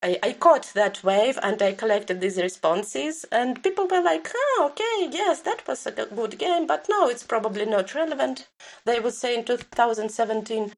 I, 0.03 0.19
I 0.21 0.33
caught 0.33 0.71
that 0.75 1.03
wave 1.03 1.39
and 1.41 1.59
I 1.59 1.73
collected 1.73 2.21
these 2.21 2.37
responses, 2.37 3.25
and 3.31 3.63
people 3.63 3.87
were 3.87 4.03
like, 4.03 4.29
oh, 4.35 4.69
okay, 4.71 5.09
yes, 5.11 5.41
that 5.41 5.67
was 5.67 5.87
a 5.87 5.91
good 5.91 6.37
game, 6.37 6.67
but 6.67 6.85
no, 6.87 7.09
it's 7.09 7.23
probably 7.23 7.65
not 7.65 7.95
relevant. 7.95 8.47
They 8.85 8.99
would 8.99 9.15
say 9.15 9.35
in 9.35 9.43
2017, 9.43 10.73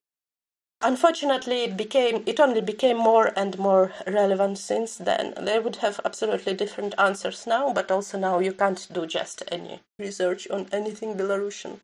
Unfortunately, 0.81 1.63
it 1.63 1.75
became 1.75 2.23
it 2.25 2.39
only 2.39 2.61
became 2.61 2.97
more 2.97 3.33
and 3.35 3.59
more 3.59 3.91
relevant 4.07 4.57
since 4.57 4.95
then. 4.95 5.33
They 5.37 5.59
would 5.59 5.77
have 5.77 5.99
absolutely 6.05 6.53
different 6.53 6.95
answers 6.97 7.45
now, 7.45 7.73
but 7.73 7.91
also 7.91 8.17
now 8.17 8.39
you 8.39 8.53
can't 8.53 8.87
do 8.91 9.05
just 9.05 9.43
any 9.51 9.81
research 9.97 10.49
on 10.49 10.67
anything 10.71 11.17
Belarusian. 11.17 11.81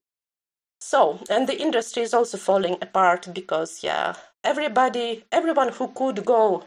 So, 0.79 1.19
and 1.29 1.47
the 1.47 1.59
industry 1.59 2.03
is 2.03 2.13
also 2.13 2.37
falling 2.37 2.77
apart 2.81 3.33
because, 3.33 3.83
yeah, 3.83 4.15
everybody, 4.43 5.25
everyone 5.31 5.69
who 5.73 5.89
could 5.89 6.23
go 6.23 6.63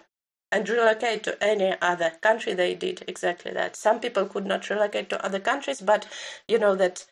and 0.50 0.68
relocate 0.68 1.22
to 1.24 1.42
any 1.42 1.76
other 1.80 2.10
country, 2.20 2.52
they 2.52 2.74
did 2.74 3.04
exactly 3.06 3.52
that. 3.52 3.76
Some 3.76 4.00
people 4.00 4.26
could 4.26 4.46
not 4.46 4.68
relocate 4.68 5.08
to 5.10 5.24
other 5.24 5.40
countries, 5.40 5.80
but 5.80 6.06
you 6.46 6.58
know 6.58 6.74
that 6.74 7.06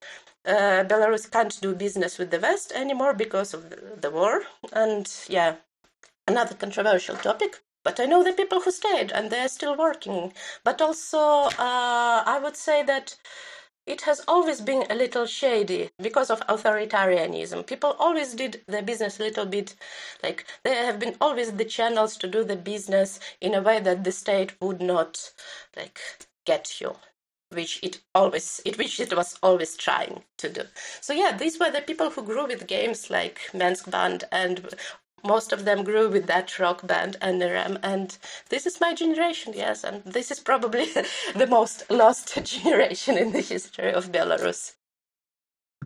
uh, 0.46 0.84
Belarus 0.84 1.30
can't 1.30 1.60
do 1.60 1.74
business 1.74 2.18
with 2.18 2.30
the 2.30 2.40
West 2.40 2.72
anymore 2.72 3.14
because 3.14 3.52
of 3.54 3.70
the, 4.00 4.10
war. 4.10 4.42
And 4.72 5.12
yeah, 5.28 5.56
another 6.28 6.54
controversial 6.54 7.16
topic. 7.16 7.60
But 7.84 8.00
I 8.00 8.06
know 8.06 8.22
the 8.24 8.32
people 8.32 8.60
who 8.60 8.70
stayed 8.70 9.12
and 9.12 9.30
they're 9.30 9.48
still 9.48 9.76
working. 9.76 10.32
But 10.64 10.80
also, 10.80 11.18
uh, 11.18 12.22
I 12.26 12.40
would 12.42 12.56
say 12.56 12.82
that 12.84 13.16
it 13.86 14.02
has 14.02 14.22
always 14.26 14.60
been 14.60 14.84
a 14.90 14.94
little 14.96 15.26
shady 15.26 15.90
because 16.02 16.30
of 16.30 16.40
authoritarianism. 16.48 17.66
People 17.66 17.94
always 17.98 18.34
did 18.34 18.62
their 18.66 18.82
business 18.82 19.20
a 19.20 19.22
little 19.22 19.46
bit 19.46 19.76
like 20.22 20.44
there 20.64 20.84
have 20.86 20.98
been 20.98 21.16
always 21.20 21.52
the 21.52 21.64
channels 21.64 22.16
to 22.16 22.26
do 22.26 22.42
the 22.42 22.56
business 22.56 23.20
in 23.40 23.54
a 23.54 23.62
way 23.62 23.78
that 23.80 24.02
the 24.02 24.12
state 24.12 24.60
would 24.60 24.80
not 24.80 25.30
like 25.76 26.00
get 26.44 26.80
you 26.80 26.96
which 27.50 27.80
it 27.82 28.00
always 28.14 28.60
it 28.64 28.78
which 28.78 28.98
it 29.00 29.14
was 29.16 29.38
always 29.42 29.76
trying 29.76 30.22
to 30.38 30.48
do. 30.48 30.62
So 31.00 31.12
yeah, 31.12 31.36
these 31.36 31.58
were 31.58 31.70
the 31.70 31.80
people 31.80 32.10
who 32.10 32.22
grew 32.22 32.46
with 32.46 32.66
games 32.66 33.10
like 33.10 33.40
Mensk 33.52 33.90
Band 33.90 34.24
and 34.32 34.74
most 35.24 35.52
of 35.52 35.64
them 35.64 35.82
grew 35.82 36.08
with 36.08 36.26
that 36.26 36.58
rock 36.58 36.86
band 36.86 37.16
NRM 37.20 37.78
and 37.82 38.16
this 38.48 38.66
is 38.66 38.80
my 38.80 38.94
generation, 38.94 39.52
yes, 39.56 39.84
and 39.84 40.04
this 40.04 40.30
is 40.30 40.40
probably 40.40 40.86
the 41.34 41.46
most 41.48 41.90
lost 41.90 42.34
generation 42.44 43.16
in 43.18 43.32
the 43.32 43.40
history 43.40 43.92
of 43.92 44.12
Belarus. 44.12 44.74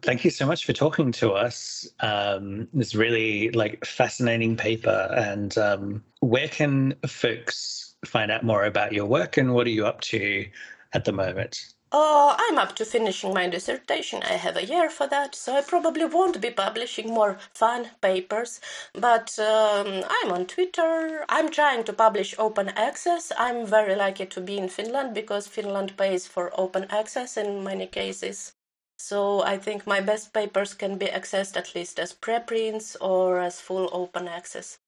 Thank 0.02 0.24
you 0.24 0.30
so 0.30 0.46
much 0.46 0.64
for 0.64 0.72
talking 0.72 1.12
to 1.12 1.32
us. 1.32 1.86
Um, 2.00 2.68
this 2.72 2.94
really 2.94 3.50
like 3.50 3.84
fascinating 3.84 4.56
paper. 4.56 5.12
And 5.14 5.56
um, 5.58 6.04
where 6.20 6.48
can 6.48 6.94
folks 7.06 7.96
find 8.06 8.30
out 8.30 8.42
more 8.42 8.64
about 8.64 8.92
your 8.92 9.04
work 9.04 9.36
and 9.36 9.52
what 9.52 9.66
are 9.66 9.70
you 9.70 9.86
up 9.86 10.00
to 10.00 10.46
at 10.92 11.04
the 11.04 11.12
moment? 11.12 11.74
Oh, 11.92 12.34
I'm 12.36 12.58
up 12.58 12.74
to 12.76 12.84
finishing 12.84 13.32
my 13.32 13.48
dissertation. 13.48 14.24
I 14.24 14.34
have 14.34 14.56
a 14.56 14.64
year 14.64 14.90
for 14.90 15.06
that, 15.06 15.36
so 15.36 15.54
I 15.56 15.62
probably 15.62 16.04
won't 16.04 16.40
be 16.40 16.50
publishing 16.50 17.08
more 17.14 17.38
fun 17.54 17.90
papers. 18.00 18.60
But 18.92 19.38
um, 19.38 20.04
I'm 20.08 20.32
on 20.32 20.46
Twitter. 20.46 21.24
I'm 21.28 21.48
trying 21.50 21.84
to 21.84 21.92
publish 21.92 22.34
open 22.38 22.70
access. 22.70 23.30
I'm 23.38 23.66
very 23.66 23.94
lucky 23.94 24.26
to 24.26 24.40
be 24.40 24.58
in 24.58 24.68
Finland 24.68 25.14
because 25.14 25.46
Finland 25.46 25.96
pays 25.96 26.26
for 26.26 26.50
open 26.58 26.86
access 26.90 27.36
in 27.36 27.62
many 27.62 27.86
cases. 27.86 28.54
So 28.98 29.42
I 29.44 29.58
think 29.58 29.86
my 29.86 30.00
best 30.00 30.34
papers 30.34 30.74
can 30.74 30.98
be 30.98 31.06
accessed 31.06 31.56
at 31.56 31.74
least 31.76 32.00
as 32.00 32.12
preprints 32.12 32.96
or 32.96 33.38
as 33.38 33.60
full 33.60 33.88
open 33.92 34.28
access. 34.28 34.79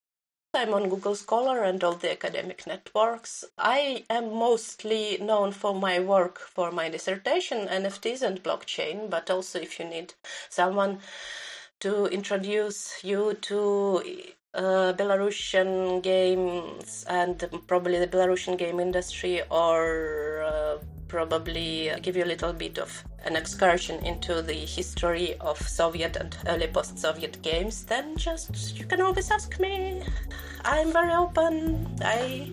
I'm 0.54 0.74
on 0.74 0.90
Google 0.90 1.14
Scholar 1.14 1.62
and 1.62 1.82
all 1.82 1.94
the 1.94 2.10
academic 2.12 2.66
networks. 2.66 3.42
I 3.56 4.04
am 4.10 4.34
mostly 4.34 5.16
known 5.18 5.50
for 5.52 5.74
my 5.74 5.98
work 5.98 6.40
for 6.40 6.70
my 6.70 6.90
dissertation, 6.90 7.68
NFTs 7.68 8.20
and 8.20 8.42
blockchain, 8.42 9.08
but 9.08 9.30
also 9.30 9.58
if 9.58 9.78
you 9.78 9.86
need 9.86 10.12
someone 10.50 10.98
to 11.80 12.04
introduce 12.08 13.02
you 13.02 13.32
to 13.40 14.02
uh, 14.52 14.92
Belarusian 14.92 16.02
games 16.02 17.06
and 17.08 17.48
probably 17.66 17.98
the 17.98 18.06
Belarusian 18.06 18.58
game 18.58 18.78
industry 18.78 19.40
or 19.50 20.42
uh, 20.42 20.78
probably 21.12 21.92
give 22.00 22.16
you 22.16 22.24
a 22.24 22.30
little 22.34 22.54
bit 22.54 22.78
of 22.78 23.04
an 23.26 23.36
excursion 23.36 24.02
into 24.02 24.40
the 24.40 24.54
history 24.54 25.36
of 25.42 25.58
Soviet 25.68 26.16
and 26.16 26.34
early 26.46 26.68
post 26.68 26.98
Soviet 26.98 27.36
games, 27.42 27.84
then 27.84 28.16
just 28.16 28.78
you 28.78 28.86
can 28.86 29.02
always 29.02 29.30
ask 29.30 29.60
me. 29.60 30.02
I'm 30.64 30.90
very 30.90 31.12
open. 31.12 31.86
I 32.02 32.50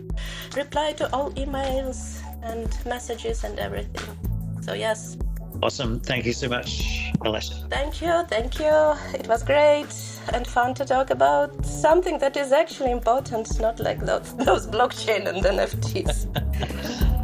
reply 0.58 0.91
to 0.98 1.06
all 1.13 1.32
emails 1.43 2.22
and 2.43 2.67
messages 2.86 3.45
and 3.45 3.58
everything. 3.60 4.17
So, 4.62 4.74
yes. 4.74 5.17
Awesome. 5.63 6.02
Thank 6.02 6.26
you 6.26 6.34
so 6.34 6.50
much, 6.50 7.13
Melissa. 7.24 7.65
Thank 7.69 8.02
you. 8.02 8.26
Thank 8.28 8.60
you. 8.60 8.76
It 9.13 9.28
was 9.28 9.41
great 9.41 9.93
and 10.34 10.45
fun 10.45 10.74
to 10.76 10.86
talk 10.86 11.12
about 11.12 11.65
something 11.65 12.19
that 12.19 12.36
is 12.36 12.52
actually 12.52 12.91
important, 12.91 13.58
not 13.62 13.80
like 13.80 14.00
those, 14.02 14.36
those 14.45 14.67
blockchain 14.67 15.28
and 15.28 15.43
NFTs. 15.43 16.28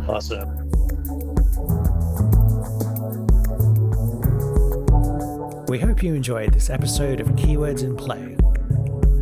awesome. 0.09 0.64
We 5.67 5.79
hope 5.79 6.03
you 6.03 6.13
enjoyed 6.13 6.53
this 6.53 6.69
episode 6.69 7.19
of 7.19 7.25
Keywords 7.29 7.83
in 7.83 7.95
Play. 7.95 8.37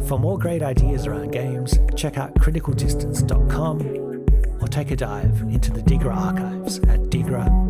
For 0.10 0.20
more 0.20 0.38
great 0.38 0.62
ideas 0.62 1.08
around 1.08 1.32
games, 1.32 1.80
check 1.96 2.18
out 2.18 2.36
criticaldistance.com 2.36 4.58
or 4.62 4.68
take 4.68 4.92
a 4.92 4.98
dive 4.98 5.40
into 5.44 5.72
the 5.72 5.82
DiGRA 5.82 6.14
archives 6.14 6.80
at 6.80 7.10
digra.org. 7.10 7.63